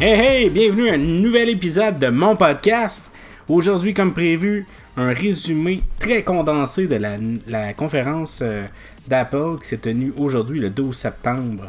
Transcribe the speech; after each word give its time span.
Hey 0.00 0.12
hey, 0.12 0.48
bienvenue 0.48 0.90
à 0.90 0.92
un 0.92 0.96
nouvel 0.96 1.48
épisode 1.48 1.98
de 1.98 2.06
mon 2.06 2.36
podcast. 2.36 3.10
Aujourd'hui, 3.48 3.94
comme 3.94 4.14
prévu, 4.14 4.64
un 4.96 5.12
résumé 5.12 5.82
très 5.98 6.22
condensé 6.22 6.86
de 6.86 7.00
la, 7.48 7.74
conférence 7.74 8.38
euh, 8.40 8.64
d'Apple 9.08 9.58
qui 9.60 9.66
s'est 9.66 9.78
tenue 9.78 10.12
aujourd'hui, 10.16 10.60
le 10.60 10.70
12 10.70 10.96
septembre 10.96 11.64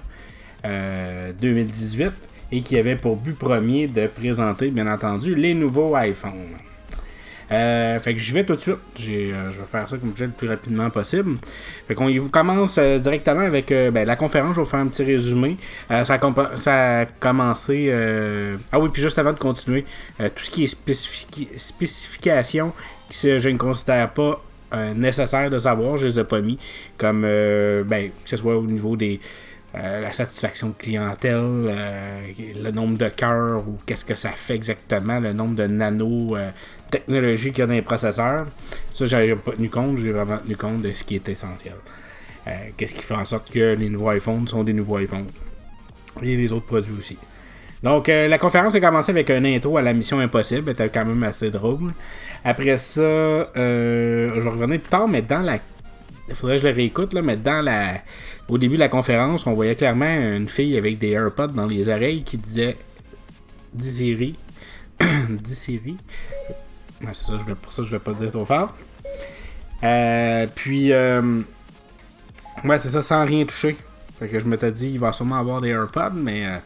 2018, 0.63 2.03
euh, 2.03 2.09
et 2.51 2.61
qui 2.61 2.77
avait 2.77 2.97
pour 2.97 3.15
but 3.15 3.35
premier 3.35 3.87
de 3.87 4.05
présenter, 4.05 4.69
bien 4.69 4.85
entendu, 4.85 5.33
les 5.33 5.55
nouveaux 5.55 5.97
iPhones. 5.97 6.68
Euh, 7.51 7.99
fait 7.99 8.13
que 8.13 8.19
j'y 8.19 8.31
vais 8.31 8.43
tout 8.43 8.55
de 8.55 8.61
suite. 8.61 8.75
Euh, 9.07 9.51
je 9.51 9.59
vais 9.59 9.65
faire 9.65 9.89
ça 9.89 9.97
comme 9.97 10.13
je 10.15 10.25
le 10.25 10.31
plus 10.31 10.47
rapidement 10.47 10.89
possible. 10.89 11.37
Fait 11.87 11.95
qu'on 11.95 12.09
commence 12.29 12.77
euh, 12.77 12.99
directement 12.99 13.41
avec 13.41 13.69
ben, 13.69 14.05
la 14.05 14.15
conférence. 14.15 14.55
Je 14.55 14.61
vais 14.61 14.67
faire 14.67 14.79
un 14.79 14.87
petit 14.87 15.03
résumé. 15.03 15.57
ça, 15.89 16.13
a 16.13 17.05
commencé. 17.19 17.91
Ah 18.71 18.79
oui, 18.79 18.89
puis 18.91 19.01
juste 19.01 19.17
avant 19.17 19.33
de 19.33 19.39
continuer, 19.39 19.85
tout 20.19 20.43
ce 20.43 20.51
qui 20.51 20.63
est 20.63 21.57
spécification 21.57 22.73
que 23.09 23.39
je 23.39 23.49
ne 23.49 23.57
considère 23.57 24.11
pas 24.11 24.43
nécessaire 24.95 25.49
de 25.49 25.57
savoir, 25.57 25.97
je 25.97 26.07
les 26.07 26.19
ai 26.19 26.23
pas 26.23 26.41
mis. 26.41 26.59
Comme 26.97 27.21
ben, 27.21 28.11
que 28.23 28.29
ce 28.29 28.37
soit 28.37 28.55
au 28.57 28.65
niveau 28.65 28.95
des 28.95 29.19
la 29.73 30.11
satisfaction 30.11 30.73
clientèle, 30.77 31.75
le 32.37 32.71
nombre 32.71 32.97
de 32.97 33.07
cœurs 33.09 33.67
ou 33.67 33.77
qu'est-ce 33.85 34.05
que 34.05 34.15
ça 34.15 34.31
fait 34.31 34.55
exactement, 34.55 35.19
le 35.19 35.33
nombre 35.33 35.55
de 35.55 35.67
nano 35.67 36.35
euh, 36.35 36.49
technologies 36.89 37.51
qu'il 37.51 37.59
y 37.59 37.61
a 37.61 37.67
dans 37.67 37.73
les 37.73 37.81
processeurs. 37.81 38.47
Ça, 38.91 39.05
j'ai 39.05 39.35
pas 39.35 39.51
tenu 39.51 39.69
compte, 39.69 39.97
j'ai 39.97 40.11
vraiment 40.11 40.37
tenu 40.37 40.55
compte 40.55 40.81
de 40.81 40.93
ce 40.93 41.03
qui 41.03 41.15
est 41.15 41.29
essentiel. 41.29 41.75
qu'est-ce 42.77 42.95
qui 42.95 43.03
fait 43.03 43.15
en 43.15 43.25
sorte 43.25 43.51
que 43.51 43.75
les 43.75 43.89
nouveaux 43.89 44.11
iPhones 44.11 44.47
sont 44.47 44.63
des 44.63 44.73
nouveaux 44.73 44.99
iPhones. 44.99 45.27
Et 46.23 46.35
les 46.35 46.51
autres 46.51 46.65
produits 46.65 46.95
aussi. 46.97 47.17
Donc, 47.83 48.07
la 48.07 48.37
conférence 48.37 48.75
a 48.75 48.81
commencé 48.81 49.11
avec 49.11 49.29
un 49.29 49.45
intro 49.45 49.77
à 49.77 49.81
la 49.81 49.93
mission 49.93 50.19
impossible. 50.19 50.71
C'était 50.71 50.89
quand 50.89 51.05
même 51.05 51.23
assez 51.23 51.49
drôle. 51.49 51.93
Après 52.43 52.77
ça, 52.77 53.01
je 53.55 54.39
vais 54.39 54.49
revenir 54.49 54.81
plus 54.81 54.89
tard, 54.89 55.07
mais 55.07 55.21
dans 55.21 55.41
la 55.41 55.59
il 56.29 56.35
faudrait 56.35 56.57
que 56.57 56.63
je 56.63 56.67
le 56.67 56.73
réécoute, 56.73 57.13
là, 57.13 57.21
mais 57.21 57.37
dans 57.37 57.63
la. 57.63 58.01
Au 58.47 58.57
début 58.57 58.75
de 58.75 58.79
la 58.79 58.89
conférence, 58.89 59.45
on 59.47 59.53
voyait 59.53 59.75
clairement 59.75 60.05
une 60.05 60.47
fille 60.47 60.77
avec 60.77 60.97
des 60.97 61.09
AirPods 61.09 61.47
dans 61.47 61.67
les 61.67 61.87
oreilles 61.89 62.23
qui 62.23 62.37
disait 62.37 62.77
Dis 63.73 63.91
Siri. 63.91 64.35
C'est 67.13 67.27
ça, 67.27 67.33
je 67.37 67.53
pour 67.53 67.73
ça, 67.73 67.83
je 67.83 67.91
vais 67.91 67.99
pas 67.99 68.13
dire 68.13 68.31
trop 68.31 68.45
fort. 68.45 68.75
Euh, 69.83 70.47
puis, 70.53 70.91
euh, 70.91 71.41
ouais, 72.65 72.79
c'est 72.79 72.89
ça, 72.89 73.01
sans 73.01 73.25
rien 73.25 73.45
toucher. 73.45 73.77
Fait 74.19 74.27
que 74.27 74.37
je 74.37 74.45
m'étais 74.45 74.71
dit, 74.71 74.89
il 74.89 74.99
va 74.99 75.13
sûrement 75.13 75.37
avoir 75.37 75.61
des 75.61 75.69
AirPods, 75.69 76.11
mais 76.13 76.45
euh, 76.45 76.57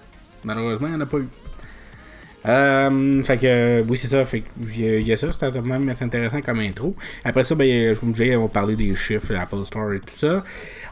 malheureusement, 0.43 0.87
il 0.87 0.91
n'y 0.91 0.97
en 0.97 1.01
a 1.01 1.05
pas 1.05 1.17
eu. 1.17 1.27
Euh, 2.45 3.23
fait 3.23 3.37
que, 3.37 3.83
oui, 3.87 3.97
c'est 3.97 4.07
ça. 4.07 4.25
Fait 4.25 4.43
il 4.61 5.07
y, 5.07 5.11
a 5.11 5.15
ça, 5.15 5.31
c'était 5.31 5.61
même 5.61 5.89
intéressant 5.89 6.41
comme 6.41 6.59
intro. 6.59 6.95
Après 7.23 7.43
ça, 7.43 7.55
ben, 7.55 7.93
je 7.93 7.99
vous 7.99 8.11
disais, 8.11 8.35
on 8.35 8.47
parler 8.47 8.75
des 8.75 8.95
chiffres, 8.95 9.31
l'Apple 9.31 9.63
Store 9.65 9.93
et 9.93 9.99
tout 9.99 10.17
ça. 10.17 10.43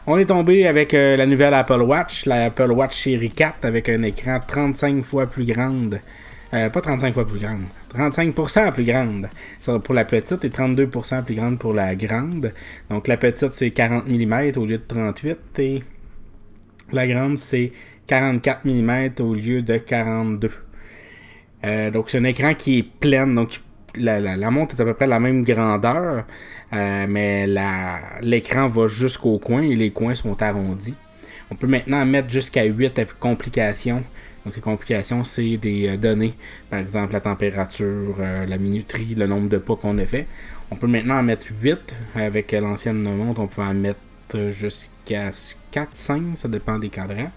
On 0.06 0.16
est 0.16 0.24
tombé 0.24 0.66
avec 0.66 0.94
euh, 0.94 1.16
la 1.16 1.26
nouvelle 1.26 1.54
Apple 1.54 1.82
Watch, 1.82 2.26
la 2.26 2.46
Apple 2.46 2.70
Watch 2.70 2.96
Série 2.96 3.30
4 3.30 3.64
avec 3.64 3.88
un 3.88 4.02
écran 4.02 4.40
35 4.46 5.04
fois 5.04 5.26
plus 5.26 5.44
grande. 5.44 6.00
Euh, 6.54 6.68
pas 6.68 6.82
35 6.82 7.14
fois 7.14 7.26
plus 7.26 7.38
grande, 7.38 7.62
35% 7.94 8.72
plus 8.72 8.84
grande 8.84 9.30
pour 9.82 9.94
la 9.94 10.04
petite 10.04 10.44
et 10.44 10.50
32% 10.50 11.24
plus 11.24 11.34
grande 11.34 11.58
pour 11.58 11.72
la 11.72 11.94
grande. 11.94 12.52
Donc 12.90 13.08
la 13.08 13.16
petite 13.16 13.54
c'est 13.54 13.70
40 13.70 14.06
mm 14.06 14.52
au 14.56 14.66
lieu 14.66 14.76
de 14.76 14.84
38 14.86 15.38
et 15.60 15.82
la 16.92 17.06
grande 17.06 17.38
c'est 17.38 17.72
44 18.06 18.66
mm 18.66 19.12
au 19.20 19.34
lieu 19.34 19.62
de 19.62 19.78
42. 19.78 20.50
Euh, 21.64 21.90
donc 21.90 22.10
c'est 22.10 22.18
un 22.18 22.24
écran 22.24 22.52
qui 22.52 22.80
est 22.80 22.82
plein, 22.82 23.26
donc 23.26 23.62
la, 23.96 24.20
la, 24.20 24.50
montre 24.50 24.76
est 24.76 24.82
à 24.82 24.84
peu 24.84 24.92
près 24.92 25.06
la 25.06 25.20
même 25.20 25.44
grandeur, 25.44 26.24
euh, 26.74 27.06
mais 27.08 27.46
l'écran 28.20 28.66
va 28.66 28.88
jusqu'au 28.88 29.38
coin 29.38 29.62
et 29.62 29.74
les 29.74 29.90
coins 29.90 30.14
sont 30.14 30.40
arrondis. 30.42 30.96
On 31.50 31.54
peut 31.54 31.66
maintenant 31.66 32.04
mettre 32.04 32.28
jusqu'à 32.30 32.64
8 32.64 33.14
complications. 33.18 34.02
Donc 34.44 34.56
les 34.56 34.62
complications, 34.62 35.24
c'est 35.24 35.56
des 35.56 35.88
euh, 35.88 35.96
données, 35.96 36.34
par 36.70 36.80
exemple 36.80 37.12
la 37.12 37.20
température, 37.20 38.16
la 38.18 38.58
minuterie, 38.58 39.14
le 39.14 39.26
nombre 39.26 39.48
de 39.48 39.58
pas 39.58 39.76
qu'on 39.76 39.98
a 39.98 40.06
fait. 40.06 40.26
On 40.70 40.76
peut 40.76 40.86
maintenant 40.86 41.18
en 41.18 41.22
mettre 41.22 41.46
8. 41.62 41.78
Avec 42.16 42.52
l'ancienne 42.52 43.02
montre, 43.02 43.40
on 43.40 43.46
peut 43.46 43.62
en 43.62 43.74
mettre 43.74 43.98
jusqu'à 44.50 45.30
4, 45.70 45.88
5, 45.92 46.22
ça 46.36 46.48
dépend 46.48 46.78
des 46.78 46.88
cadrans. 46.88 47.30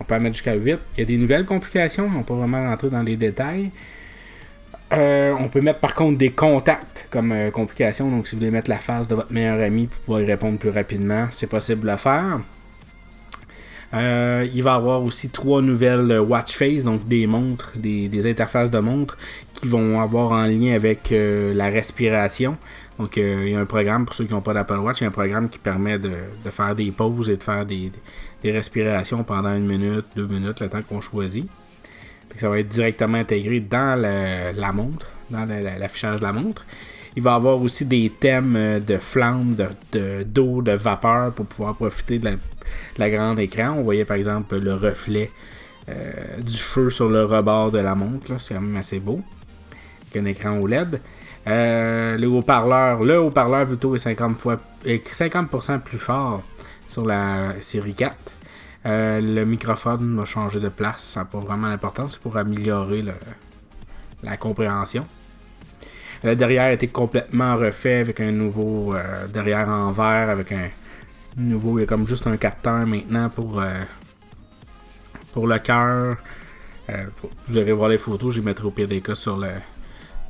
On 0.00 0.04
peut 0.04 0.14
en 0.14 0.20
mettre 0.20 0.36
jusqu'à 0.36 0.54
8. 0.54 0.78
Il 0.96 1.00
y 1.00 1.02
a 1.02 1.04
des 1.04 1.16
nouvelles 1.16 1.44
complications, 1.44 2.08
on 2.16 2.22
peut 2.22 2.34
vraiment 2.34 2.62
rentrer 2.62 2.90
dans 2.90 3.02
les 3.02 3.16
détails. 3.16 3.70
Euh, 4.92 5.34
on 5.38 5.48
peut 5.48 5.60
mettre 5.60 5.80
par 5.80 5.94
contre 5.94 6.18
des 6.18 6.30
contacts 6.30 7.06
comme 7.10 7.32
euh, 7.32 7.50
complication. 7.50 8.10
Donc 8.10 8.28
si 8.28 8.34
vous 8.34 8.40
voulez 8.40 8.50
mettre 8.50 8.68
la 8.68 8.78
face 8.78 9.08
de 9.08 9.14
votre 9.14 9.32
meilleur 9.32 9.60
ami 9.60 9.86
pour 9.86 10.00
pouvoir 10.00 10.20
y 10.20 10.26
répondre 10.26 10.58
plus 10.58 10.70
rapidement, 10.70 11.28
c'est 11.30 11.46
possible 11.46 11.82
de 11.82 11.90
le 11.90 11.96
faire. 11.96 12.40
Euh, 13.94 14.46
il 14.54 14.62
va 14.62 14.74
avoir 14.74 15.02
aussi 15.02 15.28
trois 15.28 15.60
nouvelles 15.60 16.18
watch 16.20 16.56
face, 16.56 16.82
donc 16.82 17.06
des 17.06 17.26
montres, 17.26 17.72
des, 17.76 18.30
interfaces 18.30 18.70
de 18.70 18.78
montres 18.78 19.18
qui 19.54 19.66
vont 19.66 20.00
avoir 20.00 20.32
en 20.32 20.44
lien 20.44 20.74
avec 20.74 21.12
la 21.12 21.68
respiration. 21.68 22.56
Donc 22.98 23.16
il 23.16 23.50
y 23.50 23.54
a 23.54 23.60
un 23.60 23.66
programme 23.66 24.06
pour 24.06 24.14
ceux 24.14 24.24
qui 24.24 24.32
n'ont 24.32 24.40
pas 24.40 24.54
d'Apple 24.54 24.78
Watch, 24.78 25.00
il 25.00 25.04
y 25.04 25.06
a 25.06 25.08
un 25.08 25.12
programme 25.12 25.48
qui 25.48 25.58
permet 25.58 25.98
de, 25.98 26.12
faire 26.50 26.74
des 26.74 26.90
pauses 26.90 27.28
et 27.28 27.36
de 27.36 27.42
faire 27.42 27.66
des, 27.66 27.90
des 28.42 28.52
respirations 28.52 29.24
pendant 29.24 29.54
une 29.54 29.66
minute, 29.66 30.06
deux 30.16 30.26
minutes, 30.26 30.60
le 30.60 30.68
temps 30.68 30.82
qu'on 30.82 31.00
choisit. 31.00 31.46
ça 32.36 32.48
va 32.48 32.58
être 32.58 32.68
directement 32.68 33.18
intégré 33.18 33.60
dans 33.60 34.00
la, 34.00 34.72
montre, 34.72 35.06
dans 35.30 35.46
l'affichage 35.46 36.16
de 36.16 36.22
la 36.22 36.32
montre. 36.32 36.64
Il 37.16 37.22
va 37.22 37.34
avoir 37.34 37.60
aussi 37.60 37.84
des 37.84 38.10
thèmes 38.10 38.54
euh, 38.56 38.80
de 38.80 38.96
flammes, 38.96 39.54
de, 39.54 40.22
d'eau, 40.22 40.62
de, 40.62 40.72
vapeur 40.72 41.32
pour 41.32 41.46
pouvoir 41.46 41.74
profiter 41.74 42.18
de 42.18 42.38
la, 42.96 43.10
grande 43.10 43.38
écran. 43.38 43.74
On 43.76 43.82
voyait 43.82 44.04
par 44.04 44.16
exemple 44.16 44.58
le 44.58 44.74
reflet 44.74 45.30
euh, 45.88 46.40
du 46.40 46.56
feu 46.56 46.90
sur 46.90 47.08
le 47.08 47.24
rebord 47.24 47.70
de 47.70 47.78
la 47.78 47.94
montre. 47.94 48.40
C'est 48.40 48.54
quand 48.54 48.60
même 48.60 48.76
assez 48.76 48.98
beau. 48.98 49.20
Avec 50.10 50.22
un 50.22 50.24
écran 50.26 50.58
OLED. 50.58 51.00
Euh, 51.48 52.16
le 52.16 52.28
haut-parleur, 52.28 53.02
le 53.02 53.20
haut-parleur 53.20 53.66
plutôt 53.66 53.94
est 53.96 54.06
50%, 54.06 54.34
fois, 54.36 54.60
est 54.84 55.04
50% 55.06 55.80
plus 55.80 55.98
fort 55.98 56.42
sur 56.88 57.04
la 57.04 57.60
série 57.60 57.94
4. 57.94 58.16
Euh, 58.84 59.20
le 59.20 59.44
microphone 59.44 60.16
va 60.16 60.24
changer 60.24 60.60
de 60.60 60.68
place, 60.68 61.12
ça 61.14 61.20
n'a 61.20 61.26
pas 61.26 61.38
vraiment 61.38 61.68
d'importance, 61.68 62.12
c'est 62.12 62.20
pour 62.20 62.36
améliorer 62.36 63.04
la 64.22 64.36
compréhension. 64.36 65.04
Le 66.24 66.36
derrière 66.36 66.64
a 66.64 66.72
été 66.72 66.88
complètement 66.88 67.56
refait 67.56 68.00
avec 68.00 68.20
un 68.20 68.30
nouveau 68.30 68.94
euh, 68.94 69.26
derrière 69.26 69.68
en 69.68 69.92
verre, 69.92 70.30
avec 70.30 70.52
un 70.52 70.68
nouveau, 71.36 71.78
il 71.78 71.82
y 71.82 71.84
a 71.84 71.86
comme 71.86 72.06
juste 72.06 72.26
un 72.26 72.36
capteur 72.36 72.86
maintenant 72.86 73.28
pour, 73.28 73.60
euh, 73.60 73.72
pour 75.32 75.46
le 75.46 75.58
cœur. 75.58 76.16
vous 77.48 77.56
allez 77.56 77.72
voir 77.72 77.88
les 77.88 77.98
photos, 77.98 78.34
je 78.34 78.40
les 78.40 78.44
mettrai 78.44 78.66
au 78.66 78.70
pire 78.70 78.88
des 78.88 79.00
cas 79.00 79.14
sur 79.14 79.42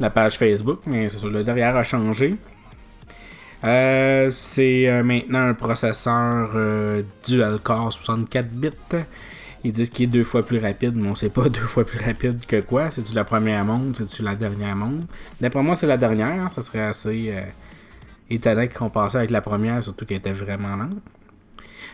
la 0.01 0.11
page 0.11 0.39
Facebook, 0.39 0.81
mais 0.87 1.09
c'est 1.09 1.27
le 1.27 1.45
derrière 1.45 1.77
a 1.77 1.85
changé. 1.85 2.37
Euh, 3.65 4.29
c'est 4.31 4.89
euh, 4.89 5.05
maintenant 5.05 5.47
un 5.47 5.55
processeur 5.55 6.51
euh, 6.57 7.03
dual 7.25 7.61
core 7.61 7.93
64 7.93 8.49
bits. 8.49 8.71
Ils 9.65 9.73
disent 9.73 9.91
qu'il 9.91 10.05
est 10.05 10.13
deux 10.13 10.25
fois 10.25 10.45
plus 10.45 10.59
rapide, 10.59 10.95
mais 10.97 11.09
on 11.09 11.15
sait 11.15 11.31
pas 11.31 11.49
deux 11.49 11.61
fois 11.61 11.85
plus 11.85 11.99
rapide 11.99 12.45
que 12.47 12.61
quoi. 12.61 12.91
C'est-tu 12.91 13.15
la 13.15 13.25
première 13.25 13.65
montre, 13.65 13.99
c'est-tu 13.99 14.23
la 14.23 14.35
dernière 14.35 14.77
montre 14.77 15.07
D'après 15.41 15.63
moi, 15.63 15.77
c'est 15.77 15.87
la 15.87 15.97
dernière. 15.97 16.51
Ça 16.53 16.63
serait 16.63 16.83
assez 16.83 17.35
étonnant 18.29 18.67
qu'on 18.67 18.91
passait 18.91 19.19
avec 19.19 19.31
la 19.31 19.41
première, 19.41 19.83
surtout 19.83 20.05
qu'elle 20.05 20.19
était 20.19 20.33
vraiment 20.33 20.77
lente. 20.77 20.99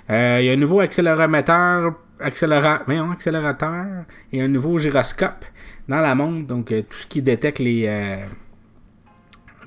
Il 0.09 0.45
y 0.45 0.51
a 0.51 0.53
un 0.53 0.57
nouveau 0.57 0.81
accélérateur, 0.81 1.95
accélérateur 2.19 3.87
et 4.33 4.41
un 4.41 4.49
nouveau 4.49 4.79
gyroscope 4.79 5.45
dans 5.89 6.01
la 6.01 6.15
montre. 6.15 6.47
Donc, 6.47 6.69
tout 6.69 6.99
ce 6.99 7.07
qui 7.07 7.21
détecte 7.21 7.59
les 7.59 7.87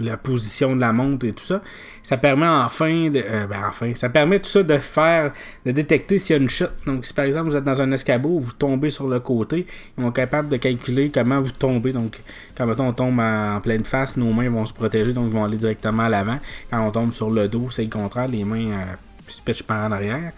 la 0.01 0.18
position 0.18 0.75
de 0.75 0.81
la 0.81 0.92
montre 0.94 1.25
et 1.25 1.33
tout 1.33 1.44
ça. 1.44 1.62
Ça 2.03 2.18
permet 2.18 2.48
enfin 2.48 3.09
de. 3.09 3.24
Euh, 3.24 3.48
ben 3.48 3.62
enfin, 3.68 3.94
ça 3.95 4.09
permet 4.09 4.39
tout 4.39 4.50
ça 4.50 4.63
de 4.63 4.77
faire. 4.77 5.31
de 5.65 5.71
détecter 5.71 6.19
s'il 6.19 6.36
y 6.36 6.39
a 6.39 6.42
une 6.42 6.50
chute. 6.50 6.71
Donc 6.86 7.06
si 7.06 7.13
par 7.13 7.25
exemple 7.25 7.50
vous 7.50 7.57
êtes 7.57 7.63
dans 7.63 7.81
un 7.81 7.92
escabeau, 7.92 8.39
vous 8.39 8.53
tombez 8.53 8.89
sur 8.89 9.07
le 9.07 9.19
côté, 9.19 9.65
ils 9.98 10.03
vont 10.03 10.12
capables 10.12 10.50
de 10.50 10.57
calculer 10.57 11.12
comment 11.13 11.42
vous 11.42 11.51
tombez. 11.51 11.94
Donc 11.94 12.19
quand 12.56 12.68
on 12.80 12.94
tombe 12.94 13.19
en, 13.19 13.59
pleine 13.62 13.83
face, 13.83 14.18
nos 14.18 14.33
mains 14.33 14.50
vont 14.50 14.65
se 14.65 14.74
protéger, 14.74 15.13
donc 15.13 15.27
ils 15.27 15.33
vont 15.33 15.45
aller 15.45 15.57
directement 15.57 16.04
à 16.04 16.09
l'avant. 16.09 16.39
Quand 16.69 16.86
on 16.86 16.92
tombe 16.92 17.13
sur 17.13 17.30
le 17.30 17.47
dos, 17.47 17.68
c'est 17.69 17.83
le 17.83 17.89
contraire, 17.89 18.27
les 18.27 18.44
mains 18.44 18.71
euh, 18.71 18.86
se 19.27 19.42
pitchent 19.42 19.63
par 19.63 19.86
en 19.86 19.92
arrière. 19.92 20.31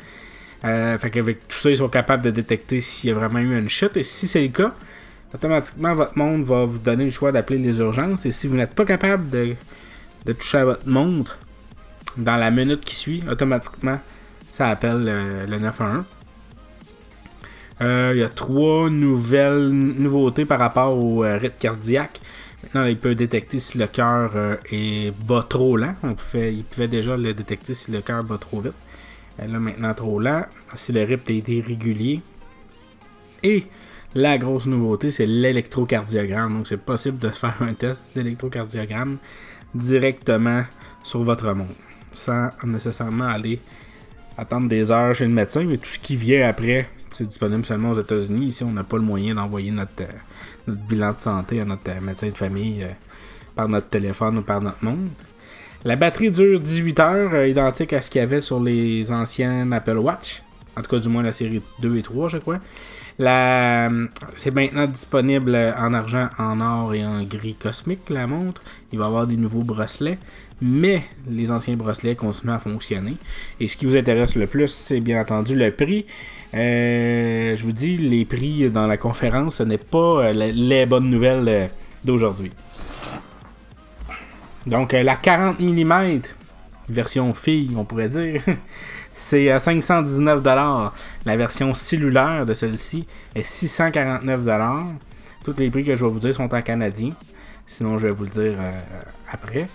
Euh, 0.65 0.97
fait 0.97 1.09
qu'avec 1.09 1.47
tout 1.47 1.57
ça, 1.57 1.69
ils 1.69 1.77
sont 1.77 1.89
capables 1.89 2.23
de 2.23 2.31
détecter 2.31 2.79
s'il 2.79 3.09
y 3.09 3.13
a 3.13 3.15
vraiment 3.15 3.39
eu 3.39 3.57
une 3.57 3.69
chute. 3.69 3.97
Et 3.97 4.03
si 4.03 4.27
c'est 4.27 4.41
le 4.41 4.47
cas, 4.47 4.73
automatiquement, 5.33 5.93
votre 5.93 6.17
montre 6.17 6.45
va 6.45 6.65
vous 6.65 6.79
donner 6.79 7.05
le 7.05 7.11
choix 7.11 7.31
d'appeler 7.31 7.59
les 7.59 7.79
urgences. 7.79 8.25
Et 8.25 8.31
si 8.31 8.47
vous 8.47 8.55
n'êtes 8.55 8.75
pas 8.75 8.85
capable 8.85 9.29
de, 9.29 9.55
toucher 10.33 10.59
à 10.59 10.65
votre 10.65 10.87
montre 10.87 11.37
dans 12.17 12.37
la 12.37 12.51
minute 12.51 12.85
qui 12.85 12.95
suit, 12.95 13.23
automatiquement, 13.29 13.99
ça 14.51 14.69
appelle 14.69 15.45
le, 15.47 15.57
911. 15.57 16.03
Euh, 17.81 18.11
il 18.13 18.19
y 18.19 18.23
a 18.23 18.29
trois 18.29 18.89
nouvelles 18.89 19.69
nouveautés 19.69 20.45
par 20.45 20.59
rapport 20.59 20.95
au 20.95 21.21
rythme 21.21 21.55
cardiaque. 21.59 22.21
Maintenant, 22.61 22.85
il 22.85 22.97
peut 22.97 23.15
détecter 23.15 23.59
si 23.59 23.77
le 23.77 23.87
cœur 23.87 24.31
est 24.71 25.11
bas 25.25 25.45
trop 25.47 25.75
lent. 25.75 25.95
Il 26.33 26.63
pouvait 26.63 26.87
déjà 26.87 27.17
le 27.17 27.33
détecter 27.33 27.73
si 27.73 27.91
le 27.91 28.01
cœur 28.01 28.23
bat 28.23 28.37
trop 28.37 28.61
vite. 28.61 28.73
là, 29.37 29.59
maintenant, 29.59 29.93
trop 29.93 30.19
lent. 30.19 30.45
Si 30.75 30.93
le 30.93 31.03
rythme 31.03 31.33
est 31.33 31.49
irrégulier. 31.49 32.21
Et 33.41 33.65
la 34.15 34.37
grosse 34.37 34.65
nouveauté, 34.65 35.11
c'est 35.11 35.25
l'électrocardiogramme. 35.25 36.57
Donc, 36.57 36.67
c'est 36.67 36.77
possible 36.77 37.19
de 37.19 37.29
faire 37.29 37.57
un 37.61 37.73
test 37.73 38.05
d'électrocardiogramme 38.15 39.17
directement 39.73 40.63
sur 41.03 41.23
votre 41.23 41.51
montre, 41.53 41.73
sans 42.13 42.49
nécessairement 42.63 43.25
aller 43.25 43.59
attendre 44.37 44.67
des 44.67 44.91
heures 44.91 45.15
chez 45.15 45.25
le 45.25 45.31
médecin. 45.31 45.63
Mais 45.63 45.77
tout 45.77 45.89
ce 45.89 45.99
qui 45.99 46.15
vient 46.15 46.47
après, 46.47 46.89
c'est 47.11 47.27
disponible 47.27 47.65
seulement 47.65 47.91
aux 47.91 47.99
États-Unis. 47.99 48.47
Ici, 48.47 48.63
on 48.63 48.71
n'a 48.71 48.83
pas 48.83 48.97
le 48.97 49.03
moyen 49.03 49.35
d'envoyer 49.35 49.71
notre, 49.71 50.01
euh, 50.01 50.73
bilan 50.73 51.13
de 51.13 51.19
santé 51.19 51.61
à 51.61 51.65
notre 51.65 51.89
euh, 51.89 52.01
médecin 52.01 52.27
de 52.27 52.37
famille 52.37 52.83
euh, 52.83 52.91
par 53.55 53.67
notre 53.67 53.89
téléphone 53.89 54.39
ou 54.39 54.41
par 54.41 54.61
notre 54.61 54.83
montre. 54.83 54.99
La 55.85 55.95
batterie 55.95 56.31
dure 56.31 56.59
18 56.59 56.99
heures, 56.99 57.45
identique 57.45 57.93
à 57.93 58.01
ce 58.01 58.09
qu'il 58.09 58.19
y 58.19 58.23
avait 58.23 58.41
sur 58.41 58.59
les 58.59 59.11
anciennes 59.11 59.73
Apple 59.73 59.97
Watch. 59.97 60.41
En 60.77 60.81
tout 60.81 60.89
cas, 60.89 60.99
du 60.99 61.09
moins 61.09 61.23
la 61.23 61.33
série 61.33 61.61
2 61.79 61.97
et 61.97 62.01
3, 62.01 62.29
je 62.29 62.37
crois. 62.37 62.59
C'est 63.17 64.51
maintenant 64.51 64.87
disponible 64.87 65.55
en 65.77 65.93
argent, 65.93 66.29
en 66.37 66.61
or 66.61 66.93
et 66.93 67.05
en 67.05 67.23
gris 67.23 67.55
cosmique, 67.55 68.09
la 68.09 68.27
montre. 68.27 68.61
Il 68.91 68.99
va 68.99 69.05
y 69.05 69.07
avoir 69.07 69.27
des 69.27 69.37
nouveaux 69.37 69.63
bracelets, 69.63 70.17
mais 70.61 71.03
les 71.29 71.51
anciens 71.51 71.75
bracelets 71.75 72.15
continuent 72.15 72.53
à 72.53 72.59
fonctionner. 72.59 73.15
Et 73.59 73.67
ce 73.67 73.77
qui 73.77 73.85
vous 73.85 73.95
intéresse 73.95 74.35
le 74.35 74.47
plus, 74.47 74.69
c'est 74.69 74.99
bien 74.99 75.21
entendu 75.21 75.55
le 75.55 75.71
prix. 75.71 76.05
Euh, 76.53 77.55
je 77.55 77.63
vous 77.63 77.71
dis, 77.71 77.97
les 77.97 78.25
prix 78.25 78.69
dans 78.69 78.87
la 78.87 78.97
conférence, 78.97 79.55
ce 79.55 79.63
n'est 79.63 79.77
pas 79.77 80.25
euh, 80.25 80.33
les 80.33 80.85
bonnes 80.85 81.09
nouvelles 81.09 81.47
euh, 81.47 81.67
d'aujourd'hui. 82.03 82.51
Donc, 84.67 84.93
la 84.93 85.15
40 85.15 85.59
mm, 85.59 86.21
version 86.89 87.33
fille, 87.33 87.71
on 87.75 87.83
pourrait 87.83 88.09
dire. 88.09 88.41
C'est 89.25 89.49
à 89.49 89.57
519$. 89.57 90.91
La 91.25 91.37
version 91.37 91.73
cellulaire 91.73 92.45
de 92.45 92.53
celle-ci 92.53 93.07
est 93.33 93.47
649$. 93.47 94.83
Tous 95.45 95.55
les 95.57 95.69
prix 95.69 95.85
que 95.85 95.95
je 95.95 96.03
vais 96.03 96.11
vous 96.11 96.19
dire 96.19 96.35
sont 96.35 96.53
en 96.53 96.61
canadien. 96.61 97.11
Sinon, 97.65 97.97
je 97.97 98.07
vais 98.07 98.13
vous 98.13 98.25
le 98.25 98.29
dire 98.29 98.55
euh, 98.59 98.71
après. 99.31 99.69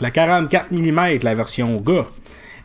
La 0.00 0.10
44 0.10 0.72
mm, 0.72 1.22
la 1.22 1.34
version 1.36 1.76
gars, 1.76 2.08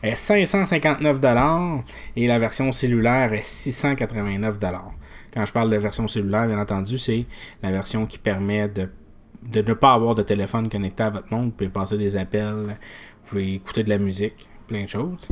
est 0.02 0.16
559$ 0.16 1.82
et 2.16 2.26
la 2.26 2.40
version 2.40 2.72
cellulaire 2.72 3.32
est 3.32 3.48
689$. 3.48 4.58
Quand 5.32 5.46
je 5.46 5.52
parle 5.52 5.70
de 5.70 5.76
version 5.76 6.08
cellulaire, 6.08 6.48
bien 6.48 6.58
entendu, 6.58 6.98
c'est 6.98 7.24
la 7.62 7.70
version 7.70 8.04
qui 8.06 8.18
permet 8.18 8.66
de, 8.68 8.88
ne 9.54 9.74
pas 9.74 9.92
avoir 9.92 10.16
de 10.16 10.22
téléphone 10.22 10.68
connecté 10.68 11.04
à 11.04 11.10
votre 11.10 11.32
montre. 11.32 11.44
Vous 11.44 11.50
pouvez 11.52 11.70
passer 11.70 11.96
des 11.96 12.16
appels, 12.16 12.76
vous 13.22 13.28
pouvez 13.28 13.54
écouter 13.54 13.84
de 13.84 13.90
la 13.90 13.98
musique 13.98 14.48
plein 14.66 14.84
de 14.84 14.88
choses. 14.88 15.28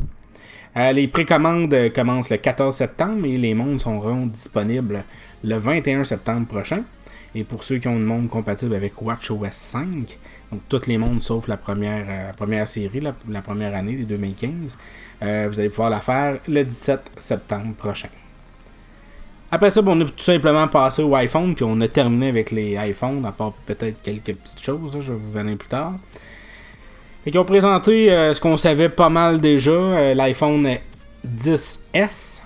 Euh, 0.77 0.91
les 0.91 1.07
précommandes 1.07 1.73
commencent 1.93 2.29
le 2.29 2.37
14 2.37 2.75
septembre 2.75 3.25
et 3.25 3.37
les 3.37 3.53
montres 3.53 3.83
seront 3.83 4.25
disponibles 4.25 5.03
le 5.43 5.55
21 5.55 6.03
septembre 6.03 6.47
prochain. 6.47 6.83
Et 7.33 7.43
pour 7.43 7.63
ceux 7.63 7.77
qui 7.77 7.87
ont 7.89 7.97
une 7.97 8.05
montre 8.05 8.29
compatible 8.29 8.75
avec 8.75 9.01
WatchOS 9.01 9.51
5, 9.51 10.17
donc 10.51 10.61
toutes 10.69 10.87
les 10.87 10.97
montres 10.97 11.23
sauf 11.23 11.47
la 11.47 11.57
première, 11.57 12.31
euh, 12.39 12.65
série, 12.65 13.01
la, 13.01 13.41
première 13.41 13.75
année 13.75 13.97
des 13.97 14.03
2015, 14.05 14.77
euh, 15.21 15.47
vous 15.49 15.59
allez 15.59 15.69
pouvoir 15.69 15.89
la 15.89 15.99
faire 15.99 16.39
le 16.47 16.63
17 16.63 17.11
septembre 17.17 17.75
prochain. 17.75 18.07
Après 19.51 19.69
ça, 19.69 19.81
on 19.85 20.01
a 20.01 20.05
tout 20.05 20.13
simplement 20.17 20.67
passé 20.67 21.03
au 21.03 21.13
iPhone, 21.15 21.55
puis 21.55 21.65
on 21.67 21.79
a 21.81 21.87
terminé 21.87 22.29
avec 22.29 22.51
les 22.51 22.77
iPhones, 22.89 23.25
à 23.25 23.31
part 23.31 23.53
peut-être 23.65 24.01
quelques 24.01 24.33
petites 24.33 24.63
choses, 24.63 24.97
je 25.01 25.11
vais 25.11 25.17
vous 25.17 25.31
venir 25.31 25.57
plus 25.57 25.69
tard. 25.69 25.93
Ils 27.27 27.35
ont 27.39 27.45
présenté 27.45 28.11
euh, 28.11 28.33
ce 28.33 28.39
qu'on 28.39 28.55
savait 28.55 28.89
pas 28.89 29.09
mal 29.09 29.41
déjà, 29.41 29.71
euh, 29.71 30.13
l'iPhone 30.13 30.69
10S. 31.27 32.41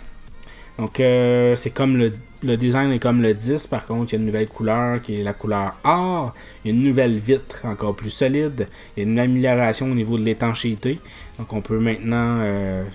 Donc 0.77 1.01
euh, 1.01 1.57
c'est 1.57 1.71
comme 1.71 1.97
le, 1.97 2.55
design 2.55 2.93
est 2.93 2.99
comme 2.99 3.21
le 3.21 3.33
10, 3.33 3.67
par 3.67 3.85
contre 3.85 4.13
il 4.13 4.15
y 4.15 4.15
a 4.15 4.21
une 4.21 4.27
nouvelle 4.27 4.47
couleur 4.47 5.01
qui 5.01 5.19
est 5.19 5.23
la 5.23 5.33
couleur 5.33 5.73
or, 5.83 6.33
il 6.63 6.71
y 6.71 6.73
a 6.73 6.77
une 6.77 6.85
nouvelle 6.85 7.17
vitre 7.17 7.65
encore 7.65 7.93
plus 7.93 8.09
solide, 8.09 8.69
il 8.95 9.03
y 9.03 9.05
a 9.05 9.09
une 9.09 9.19
amélioration 9.19 9.87
au 9.87 9.93
niveau 9.93 10.17
de 10.17 10.23
l'étanchéité. 10.23 11.01
Donc 11.37 11.51
on 11.51 11.59
peut 11.59 11.79
maintenant, 11.79 12.39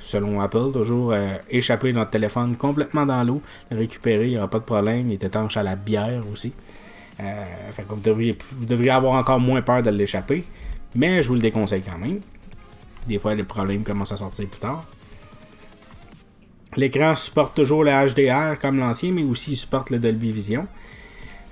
selon 0.03 0.41
Apple, 0.41 0.73
toujours 0.73 1.15
échapper 1.51 1.93
notre 1.93 2.13
téléphone 2.13 2.57
complètement 2.57 3.05
dans 3.05 3.23
l'eau, 3.23 3.43
le 3.71 3.77
récupérer, 3.77 4.25
il 4.25 4.31
n'y 4.31 4.39
aura 4.39 4.49
pas 4.49 4.61
de 4.61 4.65
problème, 4.65 5.11
il 5.11 5.13
est 5.13 5.25
étanche 5.25 5.59
à 5.59 5.63
la 5.63 5.77
bière 5.77 6.23
aussi. 6.33 6.55
fait 7.19 7.83
que 7.83 7.93
vous 7.93 8.01
devriez, 8.01 8.39
vous 8.57 8.65
devriez 8.65 8.93
avoir 8.93 9.13
encore 9.13 9.41
moins 9.41 9.61
peur 9.61 9.83
de 9.83 9.91
l'échapper. 9.91 10.45
Mais 10.95 11.23
je 11.23 11.29
vous 11.29 11.35
le 11.35 11.41
déconseille 11.41 11.83
quand 11.83 11.99
même. 11.99 12.21
Des 13.07 13.19
fois, 13.19 13.35
les 13.35 13.43
problèmes 13.43 13.85
commencent 13.85 14.13
à 14.13 14.17
sortir 14.17 14.49
plus 14.49 14.61
tard. 14.61 14.85
L'écran 16.77 17.15
supporte 17.15 17.55
toujours 17.55 17.85
le 17.85 17.91
HDR 17.91 18.59
comme 18.59 18.79
l'ancien, 18.79 19.13
mais 19.13 19.23
aussi 19.23 19.53
il 19.53 19.57
supporte 19.57 19.91
le 19.91 19.99
Dolby 19.99 20.33
Vision. 20.33 20.67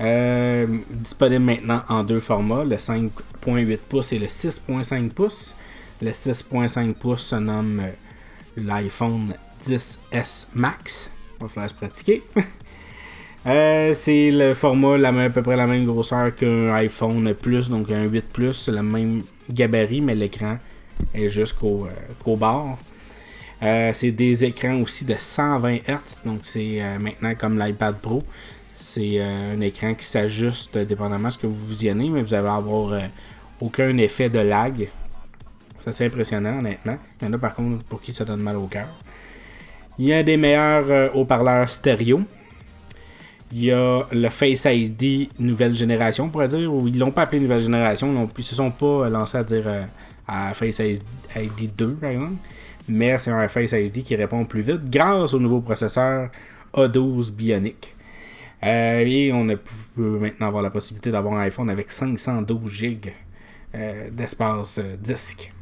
Euh, 0.00 0.66
disponible 0.90 1.44
maintenant 1.44 1.82
en 1.88 2.02
deux 2.02 2.18
formats, 2.18 2.64
le 2.64 2.76
5.8 2.76 3.78
pouces 3.88 4.12
et 4.12 4.18
le 4.18 4.26
6.5 4.26 5.10
pouces. 5.10 5.54
Le 6.00 6.10
6.5 6.10 6.94
pouces 6.94 7.26
se 7.26 7.36
nomme 7.36 7.80
euh, 7.80 7.90
l'iPhone 8.56 9.34
10S 9.62 10.48
Max. 10.54 11.12
Il 11.38 11.42
va 11.44 11.48
falloir 11.48 11.70
se 11.70 11.74
pratiquer. 11.74 12.24
Euh, 13.44 13.92
c'est 13.94 14.30
le 14.30 14.54
format 14.54 14.94
à 15.04 15.30
peu 15.30 15.42
près 15.42 15.56
la 15.56 15.66
même 15.66 15.84
grosseur 15.84 16.34
qu'un 16.34 16.72
iPhone 16.74 17.34
Plus, 17.34 17.68
donc 17.68 17.90
un 17.90 18.04
8 18.04 18.24
Plus, 18.32 18.68
le 18.68 18.82
même 18.82 19.22
gabarit, 19.50 20.00
mais 20.00 20.14
l'écran 20.14 20.58
est 21.12 21.28
jusqu'au 21.28 21.86
euh, 21.86 22.36
bord. 22.36 22.78
Euh, 23.62 23.90
c'est 23.94 24.12
des 24.12 24.44
écrans 24.44 24.80
aussi 24.80 25.04
de 25.04 25.14
120 25.18 25.78
Hz, 25.88 26.22
donc 26.24 26.40
c'est 26.42 26.80
maintenant 27.00 27.34
comme 27.34 27.58
l'iPad 27.58 27.96
Pro. 27.98 28.22
C'est 28.74 29.20
un 29.20 29.60
écran 29.60 29.94
qui 29.94 30.04
s'ajuste 30.04 30.78
dépendamment 30.78 31.28
de 31.28 31.34
ce 31.34 31.38
que 31.38 31.46
vous 31.46 31.66
visionnez, 31.66 32.10
mais 32.10 32.22
vous 32.22 32.34
allez 32.34 32.48
avoir 32.48 33.00
aucun 33.60 33.96
effet 33.98 34.28
de 34.28 34.40
lag. 34.40 34.88
C'est 35.78 35.90
assez 35.90 36.06
impressionnant, 36.06 36.58
honnêtement. 36.58 36.96
Il 37.20 37.26
y 37.26 37.30
en 37.30 37.32
a 37.34 37.38
par 37.38 37.54
contre 37.54 37.84
pour 37.84 38.00
qui 38.00 38.12
ça 38.12 38.24
donne 38.24 38.40
mal 38.40 38.56
au 38.56 38.66
cœur. 38.66 38.88
Il 39.98 40.06
y 40.06 40.12
a 40.12 40.22
des 40.22 40.36
meilleurs 40.36 41.14
haut-parleurs 41.16 41.68
stéréo. 41.68 42.22
Il 43.54 43.64
y 43.64 43.70
a 43.70 44.06
le 44.10 44.30
Face 44.30 44.66
ID 44.66 45.28
nouvelle 45.38 45.74
génération, 45.74 46.24
on 46.24 46.28
pourrait 46.30 46.48
dire, 46.48 46.72
ou 46.72 46.88
ils 46.88 46.98
l'ont 46.98 47.10
pas 47.10 47.22
appelé 47.22 47.38
nouvelle 47.38 47.60
génération, 47.60 48.10
ils 48.10 48.38
ne 48.38 48.42
se 48.42 48.54
sont 48.54 48.70
pas 48.70 49.10
lancés 49.10 49.36
à 49.36 49.44
dire 49.44 49.64
euh, 49.66 49.82
à 50.26 50.54
Face 50.54 50.78
ID 50.78 51.76
2, 51.76 51.88
par 51.94 52.10
exemple. 52.10 52.32
Mais 52.88 53.18
c'est 53.18 53.30
un 53.30 53.46
Face 53.48 53.72
ID 53.72 54.02
qui 54.02 54.16
répond 54.16 54.46
plus 54.46 54.62
vite 54.62 54.88
grâce 54.88 55.34
au 55.34 55.38
nouveau 55.38 55.60
processeur 55.60 56.30
A12 56.72 57.30
Bionic. 57.32 57.94
Euh, 58.64 59.00
et 59.00 59.30
on 59.32 59.46
peut 59.96 60.18
maintenant 60.18 60.46
avoir 60.46 60.62
la 60.62 60.70
possibilité 60.70 61.10
d'avoir 61.10 61.34
un 61.34 61.42
iPhone 61.42 61.68
avec 61.68 61.90
512 61.90 62.70
GB 62.70 63.12
euh, 63.74 64.08
d'espace 64.10 64.80
disque. 64.98 65.52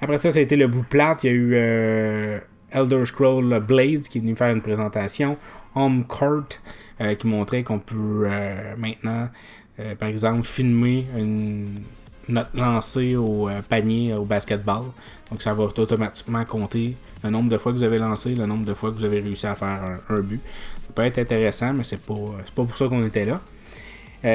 Après 0.00 0.16
ça, 0.16 0.30
ça 0.30 0.38
a 0.38 0.42
été 0.42 0.56
le 0.56 0.68
bout 0.68 0.84
plate. 0.84 1.24
Il 1.24 1.26
y 1.26 1.30
a 1.30 1.32
eu 1.34 2.40
Elder 2.70 3.04
Scroll 3.04 3.60
Blades 3.60 4.04
qui 4.04 4.16
est 4.16 4.20
venu 4.22 4.34
faire 4.34 4.54
une 4.54 4.62
présentation. 4.62 5.36
Home 5.74 6.04
Court 6.04 6.48
euh, 7.00 7.14
qui 7.14 7.26
montrait 7.26 7.62
qu'on 7.62 7.78
peut 7.78 8.26
euh, 8.26 8.74
maintenant, 8.76 9.28
euh, 9.78 9.94
par 9.94 10.10
exemple, 10.10 10.42
filmer 10.42 11.06
une, 11.16 11.80
notre 12.28 12.50
lancée 12.54 13.16
au 13.16 13.48
panier 13.70 14.12
au 14.12 14.24
basketball. 14.26 14.82
Donc 15.30 15.40
ça 15.40 15.54
va 15.54 15.64
automatiquement 15.64 16.44
compter 16.44 16.96
le 17.24 17.30
nombre 17.30 17.48
de 17.48 17.56
fois 17.56 17.72
que 17.72 17.78
vous 17.78 17.84
avez 17.84 17.96
lancé, 17.96 18.34
le 18.34 18.44
nombre 18.44 18.66
de 18.66 18.74
fois 18.74 18.90
que 18.90 18.96
vous 18.96 19.04
avez 19.04 19.20
réussi 19.20 19.46
à 19.46 19.54
faire 19.54 19.80
un, 20.10 20.20
but. 20.20 20.42
Ça 20.86 20.92
peut 20.94 21.02
être 21.02 21.18
intéressant, 21.18 21.72
mais 21.72 21.84
c'est 21.84 22.02
pas, 22.02 22.14
pas 22.54 22.64
pour 22.64 22.76
ça 22.76 22.86
qu'on 22.86 23.02
était 23.06 23.24
là. 23.24 23.40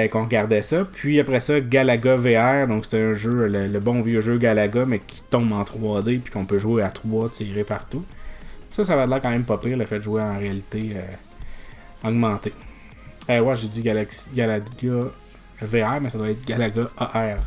qu'on 0.07 0.24
regardait 0.24 0.63
ça. 0.63 0.86
Puis 0.91 1.19
après 1.19 1.39
ça, 1.39 1.60
Galaga 1.62 2.15
VR, 2.15 2.67
donc 2.67 2.86
c'est 2.88 3.00
un 3.00 3.13
jeu, 3.13 3.45
le, 3.48 3.79
bon 3.79 4.01
vieux 4.01 4.22
jeu 4.22 4.39
Galaga, 4.39 4.86
mais 4.86 5.00
qui 5.00 5.22
tombe 5.29 5.51
en 5.53 5.62
3D, 5.62 6.19
puis 6.19 6.34
qu'on 6.34 6.45
peut 6.45 6.57
jouer 6.57 6.81
à 6.81 6.89
3, 6.89 7.29
tirer 7.29 7.63
partout. 7.63 8.03
Ça, 8.72 8.84
ça 8.84 8.95
va 8.95 9.05
l'air 9.05 9.22
quand 9.22 9.29
même 9.29 9.45
pas 9.45 9.60
pire, 9.60 9.77
le 9.77 9.86
fait 9.86 10.00
de 10.00 10.03
jouer 10.03 10.24
en 10.24 10.39
réalité 10.39 10.95
augmenté. 12.05 12.53
Euh, 13.29 13.39
ouais, 13.39 13.55
j'ai 13.55 13.67
dit 13.67 13.81
Galaxy, 13.81 14.29
Galaga 14.33 14.71
VR, 15.62 16.01
mais 16.01 16.09
ça 16.09 16.17
doit 16.17 16.29
être 16.29 16.45
Galaga 16.45 16.89
AR. 16.97 17.38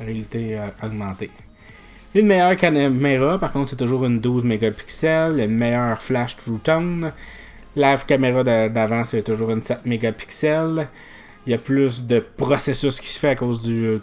Réalité 0.00 0.58
euh, 0.58 0.68
augmentée. 0.82 1.30
Une 2.14 2.26
meilleure 2.26 2.56
caméra, 2.56 3.38
par 3.38 3.52
contre, 3.52 3.70
c'est 3.70 3.76
toujours 3.76 4.04
une 4.04 4.20
12 4.20 4.44
mégapixels. 4.44 5.40
Une 5.40 5.56
meilleure 5.56 6.00
flash 6.00 6.36
True 6.36 6.58
Tone. 6.62 7.12
La 7.74 7.96
caméra 7.96 8.44
d'avant, 8.44 9.04
c'est 9.04 9.22
toujours 9.22 9.50
une 9.50 9.62
7 9.62 9.86
mégapixels. 9.86 10.88
Il 11.46 11.52
y 11.52 11.54
a 11.54 11.58
plus 11.58 12.04
de 12.04 12.20
processus 12.20 13.00
qui 13.00 13.08
se 13.08 13.18
fait 13.18 13.30
à 13.30 13.34
cause 13.34 13.62
du, 13.62 13.98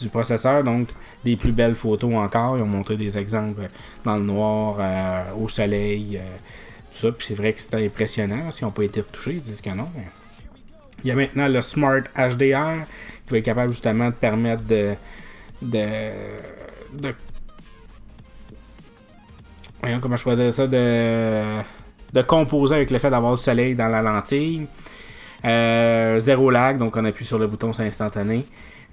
du 0.00 0.08
processeur, 0.08 0.62
donc 0.62 0.88
des 1.24 1.36
plus 1.36 1.52
belles 1.52 1.74
photos 1.74 2.14
encore. 2.14 2.56
Ils 2.56 2.62
ont 2.62 2.66
montré 2.66 2.96
des 2.96 3.18
exemples 3.18 3.68
dans 4.04 4.16
le 4.16 4.24
noir, 4.24 4.76
euh, 4.78 5.34
au 5.42 5.48
soleil, 5.48 6.20
ça, 6.92 7.12
puis 7.12 7.26
c'est 7.26 7.34
vrai 7.34 7.52
que 7.52 7.60
c'était 7.60 7.84
impressionnant. 7.84 8.50
S'ils 8.50 8.66
n'ont 8.66 8.72
pas 8.72 8.84
été 8.84 9.00
retouchés, 9.00 9.32
ils 9.32 9.40
disent 9.40 9.60
que 9.60 9.70
non. 9.70 9.88
Il 11.04 11.08
y 11.08 11.10
a 11.10 11.14
maintenant 11.14 11.48
le 11.48 11.60
Smart 11.62 12.02
HDR 12.16 12.86
qui 13.26 13.30
va 13.32 13.38
être 13.38 13.44
capable 13.44 13.72
justement 13.72 14.06
de 14.06 14.14
permettre 14.14 14.64
de. 14.64 14.94
de. 15.60 15.86
de 16.94 17.14
voyons 19.80 19.98
comment 20.00 20.16
je 20.16 20.50
ça, 20.50 20.66
de, 20.66 21.62
de 22.12 22.22
composer 22.22 22.76
avec 22.76 22.90
le 22.90 22.98
fait 22.98 23.10
d'avoir 23.10 23.32
le 23.32 23.38
soleil 23.38 23.74
dans 23.74 23.88
la 23.88 24.02
lentille. 24.02 24.66
Euh, 25.44 26.20
zéro 26.20 26.50
lag, 26.50 26.78
donc 26.78 26.96
on 26.96 27.04
appuie 27.04 27.24
sur 27.24 27.38
le 27.38 27.48
bouton, 27.48 27.72
c'est 27.72 27.84
instantané. 27.86 28.44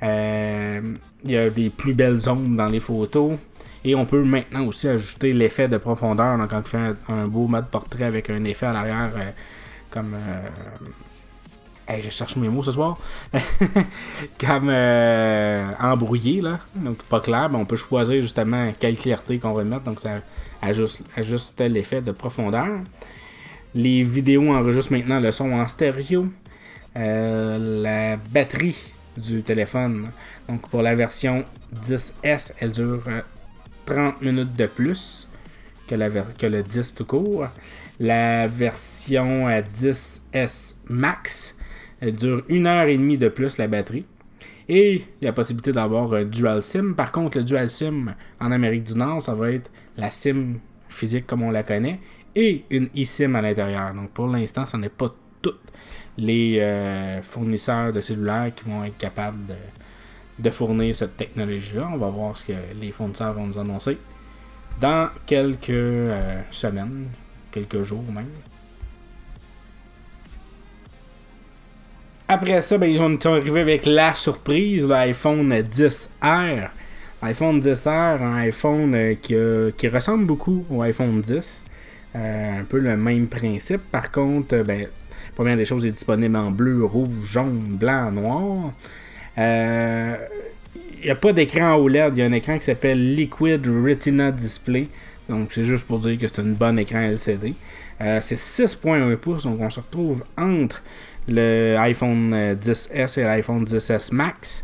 Euh, 0.02 0.96
il 1.24 1.32
y 1.32 1.38
a 1.38 1.50
des 1.50 1.70
plus 1.70 1.94
belles 1.94 2.20
zones 2.20 2.56
dans 2.56 2.70
les 2.70 2.80
photos. 2.80 3.38
Et 3.84 3.96
on 3.96 4.06
peut 4.06 4.24
maintenant 4.24 4.66
aussi 4.66 4.88
ajouter 4.88 5.34
l'effet 5.34 5.68
de 5.68 5.78
profondeur. 5.78 6.38
Donc, 6.38 6.50
quand 6.50 6.60
on 6.60 6.64
fait 6.64 6.94
un, 7.10 7.28
beau 7.28 7.48
mode 7.48 7.68
portrait 7.68 8.04
avec 8.04 8.30
un 8.30 8.44
effet 8.44 8.66
à 8.66 8.74
l'arrière, 8.74 9.12
euh, 9.16 9.32
comme. 9.90 10.16
je 11.88 12.10
cherche 12.10 12.36
mes 12.36 12.50
mots 12.50 12.64
ce 12.64 12.72
soir. 12.72 12.98
comme 14.40 14.70
embrouillé, 15.80 16.42
là. 16.42 16.60
Donc, 16.76 17.02
pas 17.04 17.22
clair. 17.22 17.50
Mais 17.50 17.58
on 17.58 17.66
peut 17.66 17.78
choisir 17.78 18.22
justement 18.22 18.72
quelle 18.80 18.98
clarté 18.98 19.40
qu'on 19.40 19.54
va 19.54 19.64
mettre. 19.64 19.84
Donc, 19.84 20.02
ça 20.02 20.20
ajuste, 20.62 21.02
ajuste 21.16 21.62
l'effet 21.62 22.02
de 22.02 22.12
profondeur. 22.12 22.68
Les 23.76 24.04
vidéos 24.04 24.52
enregistrent 24.52 24.92
maintenant 24.92 25.20
le 25.20 25.32
son 25.32 25.52
en 25.52 25.68
stéréo. 25.68 26.28
Euh, 26.98 27.82
la 27.84 28.18
batterie 28.18 28.92
du 29.16 29.44
téléphone, 29.44 30.10
donc 30.48 30.68
pour 30.70 30.82
la 30.82 30.96
version 30.96 31.46
10S, 31.86 32.54
elle 32.60 32.72
dure 32.72 33.04
30 33.90 34.16
euh, 34.22 34.26
minutes 34.26 34.56
de 34.56 34.66
plus 34.68 35.28
que, 35.88 35.96
la 35.96 36.10
que 36.10 36.46
le 36.46 36.64
10 36.64 36.96
tout 36.96 37.06
court. 37.06 37.48
La 38.00 38.48
version 38.48 39.50
10S 39.50 40.76
Max, 40.88 41.56
elle 42.00 42.14
dure 42.14 42.44
une 42.48 42.68
heure 42.68 42.88
et 42.88 42.98
demie 42.98 43.18
de 43.18 43.28
plus 43.28 43.58
la 43.58 43.68
batterie. 43.68 44.06
Et 44.70 45.04
il 45.20 45.26
y 45.26 45.28
a 45.28 45.34
possibilité 45.34 45.72
d'avoir 45.72 46.14
un 46.14 46.24
dual 46.24 46.62
SIM. 46.62 46.94
Par 46.94 47.12
contre, 47.12 47.40
le 47.40 47.44
dual 47.44 47.70
SIM 47.70 48.14
en 48.40 48.52
Amérique 48.52 48.84
du 48.84 48.94
Nord, 48.94 49.24
ça 49.24 49.34
va 49.34 49.52
être 49.52 49.72
la 49.98 50.10
SIM 50.12 50.60
physique 50.90 51.26
comme 51.26 51.42
on 51.42 51.52
la 51.52 51.64
connaît 51.64 52.00
et 52.36 52.64
une 52.70 52.90
eSIM 52.96 53.36
à 53.36 53.42
l'intérieur. 53.42 53.94
Donc 53.94 54.12
pour 54.12 54.28
l'instant, 54.28 54.66
ce 54.66 54.78
n'est 54.78 54.90
pas 54.90 55.14
tous 55.42 55.56
les 56.18 56.60
euh, 56.60 57.22
fournisseurs 57.24 57.92
de 57.92 58.02
cellulaires 58.02 58.52
qui 58.56 58.66
vont 58.66 58.84
être 58.84 58.98
capables 58.98 59.46
de, 59.48 59.56
fournir 60.50 60.96
cette 60.96 61.18
technologie-là. 61.18 61.90
On 61.94 61.98
va 61.98 62.10
voir 62.10 62.38
ce 62.38 62.46
que 62.46 62.54
les 62.80 62.92
fournisseurs 62.92 63.34
vont 63.34 63.48
nous 63.48 63.60
annoncer 63.60 63.98
dans 64.80 65.10
quelques 65.26 65.70
euh, 65.70 66.42
semaines, 66.52 67.08
quelques 67.52 67.84
jours 67.84 68.04
même. 68.14 68.30
Après 72.28 72.62
ça, 72.62 72.78
ben, 72.78 72.96
on 73.00 73.14
est 73.14 73.26
arrivé 73.26 73.62
avec 73.62 73.86
la 73.86 74.14
surprise, 74.14 74.86
l'iPhone 74.86 75.52
10R. 75.52 76.70
L'iPhone 77.22 77.60
10R, 77.60 78.22
un 78.22 78.36
iPhone 78.36 78.94
euh, 78.96 79.16
qui, 79.16 79.36
qui 79.76 79.88
ressemble 79.88 80.26
beaucoup 80.26 80.64
au 80.70 80.82
iPhone 80.84 81.22
10. 81.22 81.64
Euh, 82.16 82.60
un 82.62 82.64
peu 82.64 82.80
le 82.80 82.98
même 82.98 83.28
principe. 83.28 83.82
Par 83.92 84.12
contre, 84.12 84.64
ben, 84.64 84.88
première 85.36 85.58
des 85.58 85.66
choses 85.66 85.86
est 85.86 85.92
disponible 85.92 86.36
en 86.36 86.52
bleu, 86.52 86.84
rouge, 86.84 87.24
jaune, 87.24 87.78
blanc, 87.80 88.12
noir. 88.12 88.74
Il 89.40 89.46
euh, 89.46 90.16
n'y 91.04 91.10
a 91.10 91.16
pas 91.16 91.32
d'écran 91.32 91.76
OLED, 91.76 92.14
il 92.16 92.20
y 92.20 92.22
a 92.22 92.26
un 92.26 92.32
écran 92.34 92.58
qui 92.58 92.66
s'appelle 92.66 93.16
Liquid 93.16 93.66
Retina 93.68 94.32
Display. 94.32 94.88
Donc 95.30 95.54
c'est 95.54 95.64
juste 95.64 95.86
pour 95.86 96.00
dire 96.00 96.18
que 96.18 96.28
c'est 96.28 96.40
un 96.40 96.52
bon 96.52 96.78
écran 96.78 97.00
LCD. 97.00 97.54
c'est 98.00 98.36
6.1 98.36 99.16
pouces, 99.16 99.44
donc 99.44 99.62
on 99.62 99.70
se 99.70 99.80
retrouve 99.80 100.24
entre 100.38 100.84
le 101.28 101.78
iPhone 101.78 102.56
10S 102.62 103.20
et 103.20 103.24
l'iPhone 103.24 103.64
10S 103.64 104.14
Max. 104.14 104.64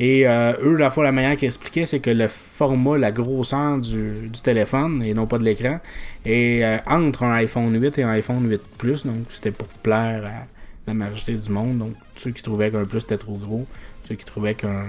Et 0.00 0.28
euh, 0.28 0.52
eux, 0.62 0.76
la 0.76 0.90
fois, 0.90 1.04
la 1.04 1.12
manière 1.12 1.36
qu'ils 1.36 1.48
expliquaient, 1.48 1.86
c'est 1.86 1.98
que 1.98 2.10
le 2.10 2.28
format, 2.28 2.98
la 2.98 3.10
grosseur 3.10 3.78
du, 3.78 4.30
téléphone, 4.42 5.02
et 5.02 5.12
non 5.12 5.26
pas 5.26 5.38
de 5.38 5.44
l'écran, 5.44 5.80
est 6.24 6.62
euh, 6.62 6.78
entre 6.86 7.24
un 7.24 7.32
iPhone 7.32 7.80
8 7.80 7.98
et 7.98 8.02
un 8.04 8.10
iPhone 8.10 8.48
8 8.48 8.60
Plus. 8.78 9.06
Donc, 9.06 9.26
c'était 9.30 9.50
pour 9.50 9.66
plaire 9.66 10.46
la 10.88 10.94
majorité 10.94 11.34
du 11.34 11.50
monde. 11.50 11.78
Donc, 11.78 11.94
ceux 12.16 12.30
qui 12.30 12.42
trouvaient 12.42 12.70
qu'un 12.70 12.84
Plus 12.84 13.02
était 13.02 13.18
trop 13.18 13.36
gros, 13.36 13.66
ceux 14.08 14.14
qui 14.14 14.24
trouvaient 14.24 14.54
qu'un 14.54 14.86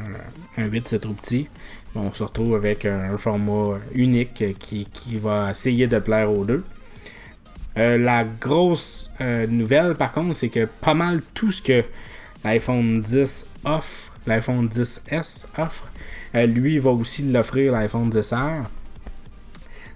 8 0.57 0.87
c'était 0.87 0.99
trop 0.99 1.13
petit, 1.13 1.47
on 1.95 2.13
se 2.13 2.23
retrouve 2.23 2.55
avec 2.55 2.85
un, 2.85 3.17
format 3.17 3.79
unique 3.93 4.43
qui, 4.59 4.87
va 5.17 5.51
essayer 5.51 5.87
de 5.87 5.99
plaire 5.99 6.31
aux 6.31 6.45
deux. 6.45 6.63
Euh, 7.77 7.97
la 7.97 8.23
grosse 8.23 9.11
nouvelle, 9.19 9.95
par 9.95 10.11
contre, 10.11 10.35
c'est 10.35 10.49
que 10.49 10.65
pas 10.65 10.93
mal 10.93 11.21
tout 11.33 11.51
ce 11.51 11.61
que 11.61 11.83
l'iPhone 12.43 13.01
10 13.01 13.47
offre 13.65 14.09
l'iPhone 14.29 14.67
10S 14.67 15.47
offre. 15.57 15.85
Euh, 16.35 16.45
lui 16.45 16.79
va 16.79 16.91
aussi 16.91 17.23
l'offrir, 17.23 17.73
l'iPhone 17.73 18.09
10R. 18.09 18.63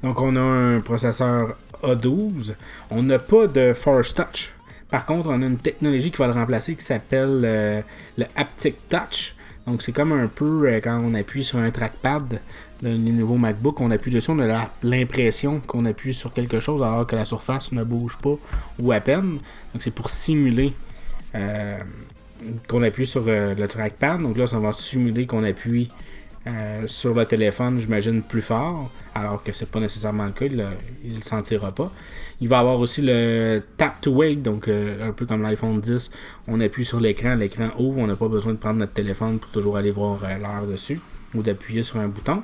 Donc 0.02 0.20
on 0.20 0.36
a 0.36 0.42
un 0.42 0.82
processeur 0.82 1.56
A12. 1.82 2.56
On 2.90 3.04
n'a 3.04 3.20
pas 3.20 3.48
de 3.48 3.74
Force 3.74 4.14
Touch. 4.14 4.54
Par 4.94 5.08
contre, 5.08 5.30
on 5.30 5.42
a 5.42 5.46
une 5.48 5.58
technologie 5.58 6.12
qui 6.12 6.18
va 6.18 6.28
le 6.28 6.34
remplacer 6.34 6.76
qui 6.76 6.86
s'appelle 6.86 7.42
euh, 7.44 7.82
le 8.16 8.26
Haptic 8.36 8.76
Touch. 8.90 9.34
Donc 9.66 9.82
c'est 9.82 9.92
comme 9.92 10.12
un 10.12 10.28
peu 10.28 10.68
euh, 10.68 10.80
quand 10.84 11.02
on 11.04 11.16
appuie 11.16 11.44
sur 11.44 11.58
un 11.58 11.72
trackpad 11.72 12.40
de 12.84 12.90
nouveau 12.90 13.38
MacBook, 13.38 13.82
on 13.82 13.90
appuie 13.90 14.12
dessus, 14.12 14.30
on 14.30 14.38
a 14.38 14.70
l'impression 14.84 15.62
qu'on 15.62 15.86
appuie 15.86 16.14
sur 16.14 16.32
quelque 16.32 16.60
chose 16.60 16.84
alors 16.84 17.08
que 17.08 17.16
la 17.16 17.26
surface 17.26 17.72
ne 17.72 17.84
bouge 17.84 18.20
pas 18.20 18.36
ou 18.78 18.92
à 18.92 19.00
peine. 19.00 19.40
Donc 19.74 19.82
c'est 19.82 19.90
pour 19.90 20.12
simuler 20.12 20.74
qu'on 22.68 22.84
appuie 22.84 23.08
sur 23.08 23.24
euh, 23.28 23.56
le 23.56 23.68
trackpad. 23.68 24.22
Donc 24.22 24.38
là, 24.38 24.46
ça 24.46 24.60
va 24.60 24.72
simuler 24.74 25.26
qu'on 25.26 25.44
appuie 25.44 25.90
euh, 26.46 26.88
sur 26.88 27.14
le 27.14 27.26
téléphone, 27.26 27.78
j'imagine, 27.78 28.22
plus 28.22 28.42
fort, 28.42 28.92
alors 29.16 29.44
que 29.44 29.54
c'est 29.54 29.70
pas 29.70 29.80
nécessairement 29.80 30.26
le 30.26 30.32
cas, 30.32 30.46
il, 30.46 30.58
ne 30.58 31.16
le 31.16 31.22
sentira 31.22 31.72
pas. 31.72 31.92
Il 32.42 32.50
va 32.50 32.60
avoir 32.60 32.80
aussi 32.80 33.02
le 33.02 33.62
tap 33.78 34.02
to 34.02 34.12
wake, 34.12 34.42
donc 34.42 34.68
euh, 34.68 35.08
un 35.08 35.14
peu 35.14 35.26
comme 35.26 35.42
l'iPhone 35.42 35.80
10, 35.80 36.12
on 36.48 36.60
appuie 36.60 36.84
sur 36.84 37.00
l'écran, 37.00 37.36
l'écran 37.36 37.70
ouvre, 37.80 38.00
on 38.00 38.08
n'a 38.08 38.18
pas 38.18 38.28
besoin 38.28 38.54
de 38.54 38.58
prendre 38.58 38.80
notre 38.80 38.94
téléphone 38.94 39.40
pour 39.40 39.52
toujours 39.52 39.78
aller 39.78 39.92
voir 39.92 40.20
l'heure 40.22 40.68
dessus 40.68 41.00
ou 41.34 41.42
d'appuyer 41.42 41.84
sur 41.84 42.00
un 42.00 42.10
bouton. 42.10 42.44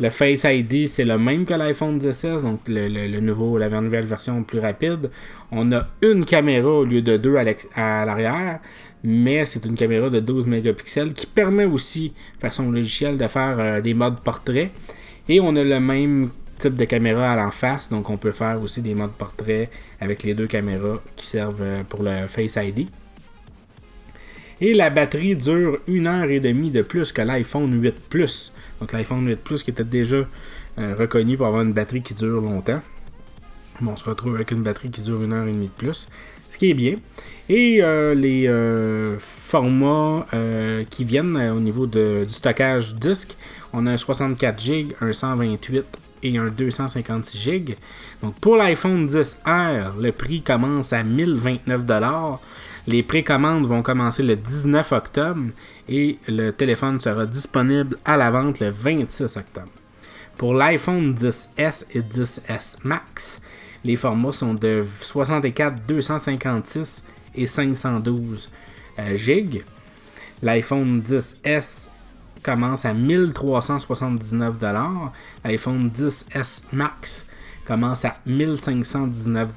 Le 0.00 0.10
Face 0.10 0.44
ID, 0.44 0.88
c'est 0.88 1.04
le 1.04 1.18
même 1.18 1.44
que 1.44 1.54
l'iPhone 1.54 2.00
16, 2.00 2.42
donc 2.42 2.60
le, 2.66 3.20
nouveau, 3.20 3.58
la 3.58 3.68
nouvelle 3.68 4.06
version 4.06 4.42
plus 4.42 4.58
rapide. 4.58 5.10
On 5.50 5.70
a 5.72 5.86
une 6.00 6.24
caméra 6.24 6.68
au 6.68 6.84
lieu 6.84 7.02
de 7.02 7.16
deux 7.16 7.36
à 7.36 8.04
l'arrière 8.04 8.60
mais 9.04 9.44
c'est 9.46 9.64
une 9.64 9.74
caméra 9.74 10.10
de 10.10 10.20
12 10.20 10.46
mégapixels 10.46 11.12
qui 11.12 11.26
permet 11.26 11.64
aussi, 11.64 12.12
façon 12.38 12.70
logicielle, 12.70 13.18
de 13.18 13.26
faire 13.26 13.56
euh, 13.58 13.80
des 13.80 13.94
modes 13.94 14.20
portrait. 14.20 14.70
Et 15.28 15.40
on 15.40 15.54
a 15.56 15.64
le 15.64 15.80
même 15.80 16.30
type 16.58 16.76
de 16.76 16.84
caméra 16.84 17.32
à 17.32 17.36
l'en 17.36 17.50
face, 17.50 17.88
donc 17.88 18.10
on 18.10 18.16
peut 18.16 18.32
faire 18.32 18.60
aussi 18.62 18.80
des 18.80 18.94
modes 18.94 19.12
portrait 19.12 19.70
avec 20.00 20.22
les 20.22 20.34
deux 20.34 20.46
caméras 20.46 21.02
qui 21.16 21.26
servent 21.26 21.62
euh, 21.62 21.82
pour 21.82 22.02
le 22.02 22.26
Face 22.28 22.56
ID. 22.56 22.88
Et 24.60 24.74
la 24.74 24.90
batterie 24.90 25.34
dure 25.34 25.80
une 25.88 26.06
heure 26.06 26.30
et 26.30 26.38
demie 26.38 26.70
de 26.70 26.82
plus 26.82 27.10
que 27.10 27.22
l'iPhone 27.22 27.82
8 27.82 27.94
Plus. 28.08 28.51
Donc 28.82 28.90
l'iPhone 28.90 29.24
8 29.24 29.36
Plus 29.36 29.62
qui 29.62 29.70
était 29.70 29.84
déjà 29.84 30.16
euh, 30.16 30.96
reconnu 30.98 31.36
pour 31.36 31.46
avoir 31.46 31.62
une 31.62 31.72
batterie 31.72 32.02
qui 32.02 32.14
dure 32.14 32.40
longtemps. 32.40 32.80
on 33.80 33.96
se 33.96 34.02
retrouve 34.02 34.34
avec 34.34 34.50
une 34.50 34.64
batterie 34.64 34.90
qui 34.90 35.02
dure 35.02 35.22
une 35.22 35.32
heure 35.32 35.46
et 35.46 35.52
demie 35.52 35.68
de 35.68 35.72
plus 35.72 36.08
ce 36.48 36.58
qui 36.58 36.68
est 36.68 36.74
bien. 36.74 36.96
Et 37.48 37.78
euh, 37.80 38.12
les 38.12 38.48
euh, 38.48 39.18
formats 39.20 40.26
qui 40.90 41.04
viennent 41.04 41.36
au 41.36 41.60
niveau 41.60 41.86
du 41.86 42.24
stockage 42.26 42.94
disque, 42.96 43.36
on 43.72 43.86
a 43.86 43.92
un 43.92 43.96
64 43.96 44.60
GB, 44.60 44.96
un 45.00 45.12
128 45.12 45.84
et 46.24 46.36
un 46.36 46.48
256 46.48 47.38
GB. 47.38 47.76
Donc 48.20 48.34
pour 48.40 48.56
l'iPhone 48.56 49.06
10R, 49.06 49.92
le 50.00 50.10
prix 50.10 50.42
commence 50.42 50.92
à 50.92 51.04
1029 51.04 51.86
Les 52.86 53.02
précommandes 53.02 53.66
vont 53.66 53.82
commencer 53.82 54.22
le 54.22 54.34
19 54.34 54.92
octobre 54.92 55.50
et 55.88 56.18
le 56.26 56.50
téléphone 56.50 56.98
sera 56.98 57.26
disponible 57.26 57.96
à 58.04 58.16
la 58.16 58.30
vente 58.30 58.58
le 58.58 58.70
26 58.70 59.36
octobre. 59.36 59.68
Pour 60.36 60.54
l'iPhone 60.54 61.14
10S 61.14 61.86
et 61.92 62.00
10S 62.00 62.78
Max, 62.82 63.40
les 63.84 63.96
formats 63.96 64.32
sont 64.32 64.54
de 64.54 64.84
64, 65.00 65.86
256 65.86 67.04
et 67.36 67.46
512 67.46 68.50
euh, 68.98 69.16
GB. 69.16 69.64
L'iPhone 70.42 71.00
10S 71.00 71.88
commence 72.42 72.84
à 72.84 72.92
1379 72.92 74.56
L'iPhone 75.44 75.88
10S 75.94 76.64
Max 76.72 77.26
commence 77.64 78.04
à 78.04 78.16
1519 78.26 79.54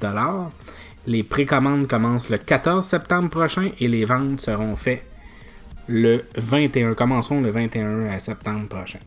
Les 1.06 1.22
précommandes 1.22 1.86
commencent 1.86 2.30
le 2.30 2.38
14 2.38 2.84
septembre 2.84 3.30
prochain 3.30 3.70
et 3.78 3.88
les 3.88 4.04
ventes 4.04 4.40
seront 4.40 4.74
faites 4.76 5.04
le 5.88 6.24
21, 6.36 6.94
commenceront 6.94 7.40
le 7.40 7.50
21 7.50 8.18
septembre 8.18 8.68
prochain. 8.68 8.98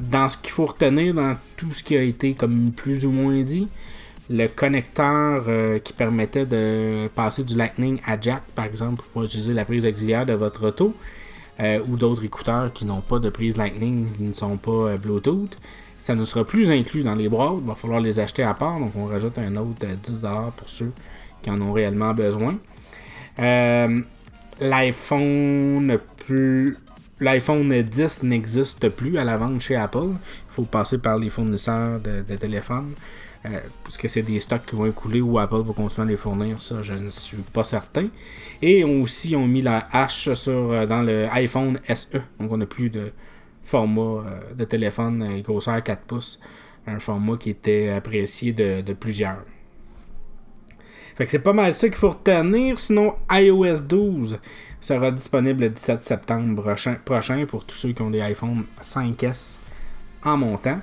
Dans 0.00 0.28
ce 0.28 0.36
qu'il 0.36 0.50
faut 0.50 0.66
retenir 0.66 1.14
dans 1.14 1.36
tout 1.56 1.72
ce 1.72 1.82
qui 1.82 1.96
a 1.96 2.02
été 2.02 2.34
comme 2.34 2.72
plus 2.72 3.04
ou 3.06 3.10
moins 3.10 3.40
dit, 3.42 3.68
le 4.30 4.46
connecteur 4.46 5.44
euh, 5.48 5.78
qui 5.78 5.92
permettait 5.92 6.46
de 6.46 7.08
passer 7.14 7.44
du 7.44 7.54
Lightning 7.54 8.00
à 8.06 8.18
jack, 8.20 8.42
par 8.54 8.64
exemple, 8.64 9.04
pour 9.12 9.24
utiliser 9.24 9.52
la 9.52 9.64
prise 9.64 9.84
auxiliaire 9.84 10.24
de 10.24 10.32
votre 10.32 10.68
auto, 10.68 10.96
euh, 11.60 11.80
ou 11.86 11.96
d'autres 11.96 12.24
écouteurs 12.24 12.72
qui 12.72 12.84
n'ont 12.84 13.02
pas 13.02 13.18
de 13.18 13.28
prise 13.28 13.56
Lightning, 13.56 14.06
qui 14.16 14.22
ne 14.22 14.32
sont 14.32 14.56
pas 14.56 14.70
euh, 14.70 14.96
Bluetooth, 14.96 15.58
ça 16.02 16.14
ne 16.14 16.24
sera 16.24 16.44
plus 16.44 16.70
inclus 16.72 17.02
dans 17.02 17.14
les 17.14 17.28
boîtes. 17.28 17.54
Il 17.60 17.66
va 17.66 17.74
falloir 17.74 18.00
les 18.00 18.18
acheter 18.18 18.42
à 18.42 18.54
part, 18.54 18.80
donc 18.80 18.92
on 18.96 19.06
rajoute 19.06 19.38
un 19.38 19.56
autre 19.56 19.86
10$ 19.86 20.50
pour 20.56 20.68
ceux 20.68 20.92
qui 21.42 21.50
en 21.50 21.60
ont 21.60 21.72
réellement 21.72 22.12
besoin. 22.12 22.58
L'iPhone 24.60 25.98
plus 26.26 26.76
L'iPhone 27.20 27.72
10 27.82 28.24
n'existe 28.24 28.88
plus 28.88 29.16
à 29.16 29.24
la 29.24 29.36
vente 29.36 29.60
chez 29.60 29.76
Apple. 29.76 30.10
Il 30.10 30.54
faut 30.54 30.64
passer 30.64 30.98
par 30.98 31.18
les 31.18 31.30
fournisseurs 31.30 32.00
de, 32.00 32.22
de 32.22 32.36
téléphones. 32.36 32.94
Euh, 33.44 33.60
parce 33.82 33.96
que 33.96 34.06
c'est 34.08 34.22
des 34.22 34.38
stocks 34.40 34.66
qui 34.66 34.76
vont 34.76 34.86
écouler 34.86 35.20
ou 35.20 35.38
Apple 35.38 35.62
va 35.62 35.72
continuer 35.72 36.06
à 36.06 36.10
les 36.10 36.16
fournir, 36.16 36.62
ça 36.62 36.80
je 36.82 36.94
ne 36.94 37.08
suis 37.08 37.38
pas 37.52 37.64
certain. 37.64 38.06
Et 38.60 38.84
on 38.84 39.02
aussi 39.02 39.34
ont 39.34 39.48
mis 39.48 39.62
la 39.62 39.88
hache 39.90 40.32
sur, 40.34 40.52
euh, 40.52 40.86
dans 40.86 41.02
le 41.02 41.26
iPhone 41.32 41.80
SE, 41.92 42.18
donc 42.38 42.52
on 42.52 42.56
n'a 42.56 42.66
plus 42.66 42.88
de 42.88 43.12
format 43.64 44.00
euh, 44.02 44.54
de 44.54 44.64
téléphone 44.64 45.40
grosseur 45.42 45.82
4 45.82 46.02
pouces, 46.02 46.40
un 46.86 46.98
format 46.98 47.36
qui 47.36 47.50
était 47.50 47.90
apprécié 47.90 48.52
de, 48.52 48.92
plusieurs. 48.92 49.42
Fait 51.14 51.24
que 51.26 51.30
c'est 51.30 51.42
pas 51.42 51.52
mal 51.52 51.74
ça 51.74 51.88
qu'il 51.88 51.98
faut 51.98 52.10
retenir, 52.10 52.78
sinon 52.78 53.14
iOS 53.30 53.82
12 53.82 54.38
sera 54.80 55.10
disponible 55.10 55.62
le 55.62 55.70
17 55.70 56.02
septembre 56.02 56.74
prochain, 57.04 57.46
pour 57.46 57.64
tous 57.64 57.76
ceux 57.76 57.92
qui 57.92 58.02
ont 58.02 58.10
des 58.10 58.20
iPhone 58.20 58.64
5S 58.80 59.58
en 60.24 60.36
montant. 60.36 60.80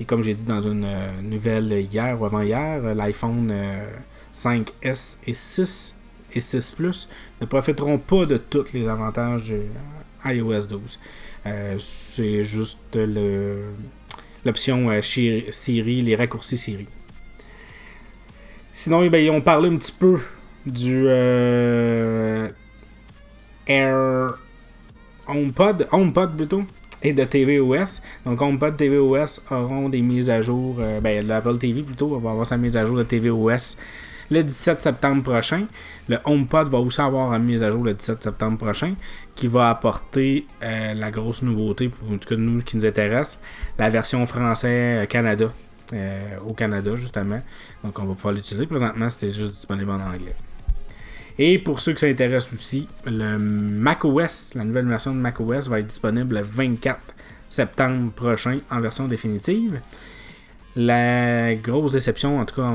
Et 0.00 0.04
comme 0.04 0.22
j'ai 0.22 0.34
dit 0.34 0.44
dans 0.44 0.60
une 0.60 0.84
euh, 0.84 1.20
nouvelle 1.22 1.72
hier 1.72 2.20
ou 2.20 2.24
avant-hier, 2.24 2.80
euh, 2.82 2.94
l'iPhone 2.94 3.52
5S 4.32 4.72
euh, 4.84 5.30
et 5.30 5.34
6 5.34 5.94
et 6.32 6.40
6 6.40 6.72
Plus 6.72 7.08
ne 7.40 7.46
profiteront 7.46 7.98
pas 7.98 8.26
de 8.26 8.36
tous 8.36 8.72
les 8.72 8.88
avantages 8.88 9.50
de 9.50 9.62
iOS 10.24 10.66
12. 10.66 10.98
C'est 11.78 12.44
juste 12.44 12.98
l'option 14.44 14.90
Siri, 15.02 16.02
les 16.02 16.16
raccourcis 16.16 16.56
Siri. 16.56 16.86
Sinon, 18.72 19.06
ben, 19.08 19.30
on 19.30 19.40
parlait 19.40 19.68
un 19.68 19.76
petit 19.76 19.92
peu 19.92 20.18
du 20.66 21.06
Air 23.66 24.38
HomePod, 25.26 25.88
HomePod 25.90 26.36
plutôt, 26.36 26.64
et 27.02 27.12
de 27.12 27.24
tvOS. 27.24 28.00
Donc 28.24 28.40
HomePod 28.40 28.76
tvOS 28.76 29.40
auront 29.50 29.88
des 29.88 30.00
mises 30.00 30.30
à 30.30 30.40
jour. 30.40 30.76
Euh, 30.80 31.00
ben, 31.00 31.26
l'Apple 31.26 31.58
TV 31.58 31.82
plutôt 31.82 32.18
va 32.18 32.30
avoir 32.30 32.46
sa 32.46 32.56
mise 32.56 32.76
à 32.76 32.84
jour 32.84 32.96
de 32.96 33.02
tvOS 33.04 33.76
le 34.30 34.42
17 34.42 34.82
septembre 34.82 35.22
prochain. 35.22 35.66
Le 36.08 36.18
HomePod 36.24 36.68
va 36.68 36.78
aussi 36.78 37.00
avoir 37.00 37.32
une 37.34 37.44
mise 37.44 37.62
à 37.62 37.70
jour 37.70 37.84
le 37.84 37.94
17 37.94 38.22
septembre 38.22 38.58
prochain 38.58 38.94
qui 39.34 39.46
va 39.46 39.70
apporter 39.70 40.46
euh, 40.62 40.94
la 40.94 41.10
grosse 41.10 41.42
nouveauté, 41.42 41.88
pour 41.88 42.10
en 42.10 42.18
tout 42.18 42.28
cas 42.28 42.36
nous 42.36 42.60
qui 42.62 42.76
nous 42.76 42.84
intéresse, 42.84 43.40
la 43.78 43.90
version 43.90 44.24
français 44.26 45.02
euh, 45.02 45.06
Canada. 45.06 45.52
au 46.46 46.54
Canada 46.54 46.96
justement. 46.96 47.42
Donc 47.82 47.98
on 47.98 48.04
va 48.04 48.14
pouvoir 48.14 48.34
l'utiliser. 48.34 48.66
Présentement 48.66 49.10
c'était 49.10 49.34
juste 49.34 49.54
disponible 49.54 49.90
en 49.90 50.00
anglais. 50.00 50.34
Et 51.38 51.58
pour 51.58 51.80
ceux 51.80 51.94
qui 51.94 52.00
s'intéressent 52.00 52.52
aussi, 52.52 52.88
le 53.06 53.38
macOS, 53.38 54.54
la 54.54 54.64
nouvelle 54.64 54.86
version 54.86 55.12
de 55.12 55.18
macOS 55.18 55.68
va 55.68 55.80
être 55.80 55.88
disponible 55.88 56.36
le 56.36 56.42
24 56.42 57.00
septembre 57.48 58.12
prochain 58.12 58.60
en 58.70 58.80
version 58.80 59.08
définitive. 59.08 59.80
La 60.76 61.54
grosse 61.54 61.92
déception, 61.92 62.40
en 62.40 62.44
tout 62.44 62.56
cas 62.56 62.68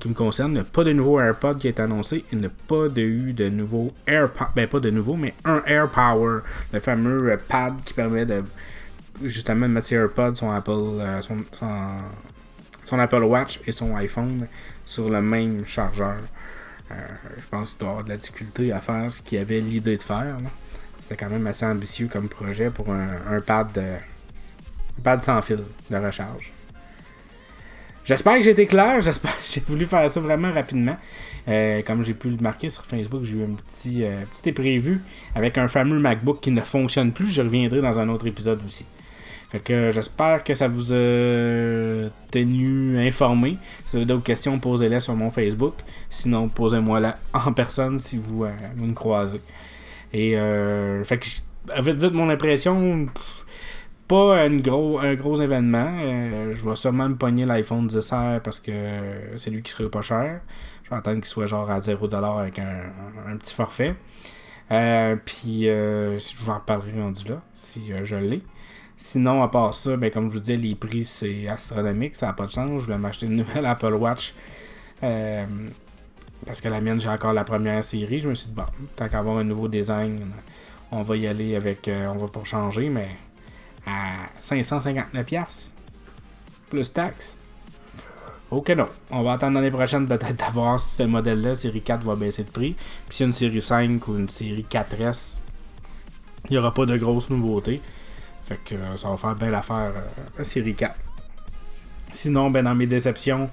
qui 0.00 0.08
me 0.08 0.14
concerne, 0.14 0.52
il 0.52 0.54
n'y 0.54 0.60
a 0.60 0.64
pas 0.64 0.82
de 0.82 0.92
nouveau 0.92 1.20
AirPod 1.20 1.58
qui 1.58 1.68
est 1.68 1.78
annoncé. 1.78 2.24
Il 2.32 2.38
n'y 2.38 2.46
a 2.46 2.50
pas 2.66 2.86
eu 2.96 3.34
de 3.34 3.50
nouveau 3.50 3.92
AirPod, 4.06 4.48
ben 4.56 4.66
pas 4.66 4.80
de 4.80 4.88
nouveau, 4.88 5.16
mais 5.16 5.34
un 5.44 5.62
AirPower, 5.66 6.40
le 6.72 6.80
fameux 6.80 7.38
pad 7.46 7.74
qui 7.84 7.92
permet 7.92 8.24
de 8.24 8.42
justement 9.22 9.68
de 9.68 9.72
mettre 9.72 9.88
ses 9.88 9.96
AirPods, 9.96 10.36
son 10.36 10.50
Apple, 10.50 10.70
euh, 10.70 11.20
son, 11.20 12.98
Apple 12.98 13.22
Watch 13.24 13.60
et 13.66 13.72
son 13.72 13.94
iPhone 13.96 14.46
sur 14.86 15.10
le 15.10 15.20
même 15.20 15.66
chargeur. 15.66 16.16
Euh, 16.90 16.94
je 17.36 17.46
pense 17.50 17.70
qu'il 17.70 17.80
doit 17.80 17.90
avoir 17.90 18.04
de 18.04 18.08
la 18.08 18.16
difficulté 18.16 18.72
à 18.72 18.80
faire 18.80 19.10
ce 19.10 19.22
qu'il 19.22 19.38
avait 19.38 19.60
l'idée 19.60 19.96
de 19.96 20.02
faire. 20.02 20.36
C'était 21.00 21.16
quand 21.16 21.30
même 21.30 21.46
assez 21.46 21.66
ambitieux 21.66 22.08
comme 22.08 22.28
projet 22.28 22.70
pour 22.70 22.90
un, 22.90 23.38
de, 23.74 23.96
pad 25.02 25.22
sans 25.22 25.42
fil 25.42 25.64
de 25.90 25.96
recharge. 25.96 26.52
J'espère 28.04 28.36
que 28.36 28.42
j'ai 28.42 28.50
été 28.50 28.66
clair. 28.66 29.00
J'espère 29.00 29.34
j'ai 29.50 29.62
voulu 29.66 29.86
faire 29.86 30.08
ça 30.10 30.20
vraiment 30.20 30.52
rapidement. 30.52 30.96
Euh, 31.46 31.82
comme 31.82 32.04
j'ai 32.04 32.14
pu 32.14 32.30
le 32.30 32.36
marquer 32.38 32.70
sur 32.70 32.84
Facebook, 32.84 33.24
j'ai 33.24 33.34
eu 33.34 33.42
un 33.42 33.54
petit, 33.54 34.02
euh, 34.04 34.94
avec 35.34 35.58
un 35.58 35.68
fameux 35.68 35.98
MacBook 35.98 36.40
qui 36.40 36.50
ne 36.50 36.60
fonctionne 36.60 37.12
plus. 37.12 37.30
Je 37.30 37.42
reviendrai 37.42 37.80
dans 37.80 37.98
un 37.98 38.08
autre 38.08 38.26
épisode 38.26 38.60
aussi. 38.64 38.86
Fait 39.54 39.60
que 39.60 39.90
j'espère 39.92 40.42
que 40.42 40.52
ça 40.54 40.66
vous 40.66 40.92
a 40.92 42.08
tenu 42.32 42.98
informé. 42.98 43.56
Si 43.86 43.92
vous 43.92 43.96
avez 43.98 44.06
d'autres 44.06 44.24
questions, 44.24 44.58
posez-les 44.58 44.98
sur 44.98 45.14
mon 45.14 45.30
Facebook. 45.30 45.74
Sinon, 46.10 46.48
posez-moi 46.48 46.98
là 46.98 47.18
en 47.32 47.52
personne 47.52 48.00
si 48.00 48.16
vous, 48.16 48.44
euh, 48.44 48.50
me 48.76 48.92
croisez. 48.94 49.40
Et 50.12 50.36
euh, 50.36 51.04
fait 51.04 51.18
que 51.18 51.26
vite 51.82 52.00
vite 52.00 52.12
mon 52.14 52.30
impression, 52.30 53.06
pas 54.08 54.36
un 54.42 54.56
gros, 54.58 54.98
un 54.98 55.14
gros 55.14 55.40
événement. 55.40 55.98
Euh, 56.00 56.52
je 56.54 56.68
vais 56.68 56.76
sûrement 56.76 57.08
me 57.08 57.16
pogner 57.16 57.46
l'iPhone 57.46 57.86
10 57.86 58.14
parce 58.42 58.60
que 58.60 58.72
c'est 59.36 59.50
lui 59.50 59.62
qui 59.62 59.72
serait 59.72 59.88
pas 59.88 60.02
cher. 60.02 60.40
Je 60.82 60.90
vais 60.90 60.96
attendre 60.96 61.16
qu'il 61.16 61.26
soit 61.26 61.46
genre 61.46 61.70
à 61.70 61.78
0$ 61.78 62.40
avec 62.40 62.58
un, 62.58 63.36
petit 63.36 63.54
forfait. 63.54 63.94
puis 64.68 65.62
je 65.64 66.42
vous 66.42 66.50
en 66.50 66.60
parlerai 66.60 67.00
rendu 67.00 67.28
là, 67.28 67.42
si 67.52 67.92
je 68.04 68.16
l'ai. 68.16 68.42
Sinon, 68.96 69.42
à 69.42 69.48
part 69.48 69.74
ça, 69.74 69.96
ben, 69.96 70.10
comme 70.10 70.28
je 70.28 70.34
vous 70.34 70.40
disais, 70.40 70.56
les 70.56 70.74
prix 70.74 71.04
c'est 71.04 71.48
astronomique, 71.48 72.14
ça 72.14 72.26
n'a 72.26 72.32
pas 72.32 72.46
de 72.46 72.52
chance. 72.52 72.82
Je 72.82 72.86
vais 72.86 72.98
m'acheter 72.98 73.26
une 73.26 73.36
nouvelle 73.36 73.66
Apple 73.66 73.94
Watch. 73.94 74.34
Euh, 75.02 75.44
parce 76.46 76.60
que 76.60 76.68
la 76.68 76.80
mienne, 76.80 77.00
j'ai 77.00 77.08
encore 77.08 77.32
la 77.32 77.44
première 77.44 77.82
série. 77.82 78.20
Je 78.20 78.28
me 78.28 78.34
suis 78.34 78.48
dit, 78.48 78.54
bon, 78.54 78.64
tant 78.96 79.08
qu'à 79.08 79.18
avoir 79.18 79.38
un 79.38 79.44
nouveau 79.44 79.68
design, 79.68 80.20
on 80.92 81.02
va 81.02 81.16
y 81.16 81.26
aller 81.26 81.56
avec. 81.56 81.88
Euh, 81.88 82.06
on 82.08 82.18
va 82.18 82.28
pas 82.28 82.44
changer, 82.44 82.88
mais 82.88 83.08
à 83.86 84.28
559$. 84.40 85.70
Plus 86.70 86.92
taxes. 86.92 87.36
Ok, 88.50 88.68
non. 88.70 88.86
On 89.10 89.22
va 89.22 89.32
attendre 89.32 89.54
l'année 89.54 89.70
prochaine 89.70 90.06
peut-être 90.06 90.36
d'avoir 90.36 90.78
ce 90.78 91.02
modèle-là. 91.02 91.54
Série 91.54 91.82
4 91.82 92.04
va 92.04 92.14
baisser 92.14 92.44
de 92.44 92.50
prix. 92.50 92.76
Puis 93.08 93.16
si 93.16 93.24
une 93.24 93.32
série 93.32 93.62
5 93.62 94.06
ou 94.06 94.16
une 94.16 94.28
série 94.28 94.66
4S, 94.70 95.40
il 96.48 96.52
n'y 96.52 96.58
aura 96.58 96.72
pas 96.72 96.86
de 96.86 96.96
grosses 96.96 97.30
nouveautés. 97.30 97.80
Fait 98.44 98.60
que 98.62 98.74
euh, 98.74 98.96
ça 98.96 99.08
va 99.08 99.16
faire 99.16 99.34
bien 99.34 99.50
l'affaire 99.50 99.92
à 100.36 100.40
euh, 100.40 100.44
série 100.44 100.74
4. 100.74 100.94
Sinon, 102.12 102.50
ben 102.50 102.62
dans 102.62 102.74
mes 102.74 102.86
déceptions, 102.86 103.48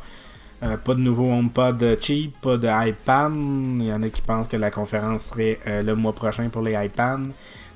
euh, 0.61 0.77
pas 0.77 0.93
de 0.93 0.99
nouveau 0.99 1.31
HomePod 1.31 1.97
cheap, 2.01 2.39
pas 2.41 2.57
de 2.57 2.67
iPad. 2.67 3.33
Il 3.33 3.85
y 3.85 3.93
en 3.93 4.03
a 4.03 4.09
qui 4.09 4.21
pensent 4.21 4.47
que 4.47 4.57
la 4.57 4.69
conférence 4.69 5.25
serait 5.25 5.59
le 5.65 5.95
mois 5.95 6.13
prochain 6.13 6.49
pour 6.49 6.61
les 6.61 6.73
iPads, 6.73 7.21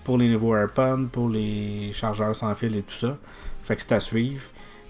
pour 0.05 0.17
les 0.17 0.29
nouveaux 0.29 0.55
AirPods, 0.55 1.07
pour 1.11 1.27
les 1.27 1.91
chargeurs 1.93 2.33
sans 2.33 2.55
fil 2.55 2.77
et 2.77 2.83
tout 2.83 2.95
ça. 2.95 3.17
Fait 3.65 3.75
que 3.75 3.81
c'est 3.81 3.91
à 3.91 3.99
suivre. 3.99 4.43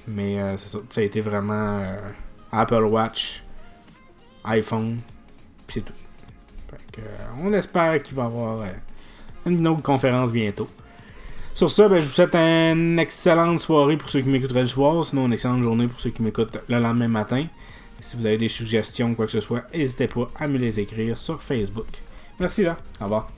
Mais 0.08 0.38
ça, 0.60 0.78
ça, 0.88 1.02
a 1.02 1.04
été 1.04 1.20
vraiment 1.20 1.82
Apple 2.52 2.84
Watch, 2.84 3.44
iPhone, 4.44 5.00
c'est 5.68 5.84
tout. 5.84 5.94
Fait 6.70 7.02
que, 7.02 7.02
on 7.42 7.52
espère 7.54 8.04
qu'il 8.04 8.16
va 8.16 8.24
y 8.24 8.26
avoir 8.28 8.60
une 9.48 9.68
autre 9.68 9.82
conférence 9.82 10.32
bientôt. 10.32 10.70
Sur 11.56 11.72
ça, 11.72 11.88
ben, 11.88 12.02
je 12.02 12.06
vous 12.06 12.12
souhaite 12.12 12.36
une 12.36 13.00
excellente 13.00 13.60
soirée 13.60 13.96
pour 13.96 14.10
ceux 14.10 14.22
qui 14.22 14.28
m'écouteraient 14.28 14.62
le 14.62 14.68
soir, 14.68 15.06
sinon 15.06 15.26
une 15.28 15.34
excellente 15.34 15.64
journée 15.64 15.88
pour 15.88 16.00
ceux 16.00 16.10
qui 16.10 16.22
m'écoutent 16.22 16.58
le 16.68 16.80
lendemain 16.80 17.08
matin. 17.08 17.46
Si 18.02 18.18
vous 18.18 18.26
avez 18.26 18.38
des 18.38 18.50
suggestions 18.50 19.16
quoi 19.16 19.26
que 19.26 19.32
ce 19.32 19.40
soit, 19.40 19.64
n'hésitez 19.74 20.08
pas 20.08 20.30
à 20.38 20.48
me 20.48 20.58
les 20.58 20.80
écrire 20.80 21.18
sur 21.18 21.42
Facebook. 21.42 21.88
Merci 22.40 22.64
là, 22.64 22.76
au 23.00 23.06
revoir. 23.06 23.35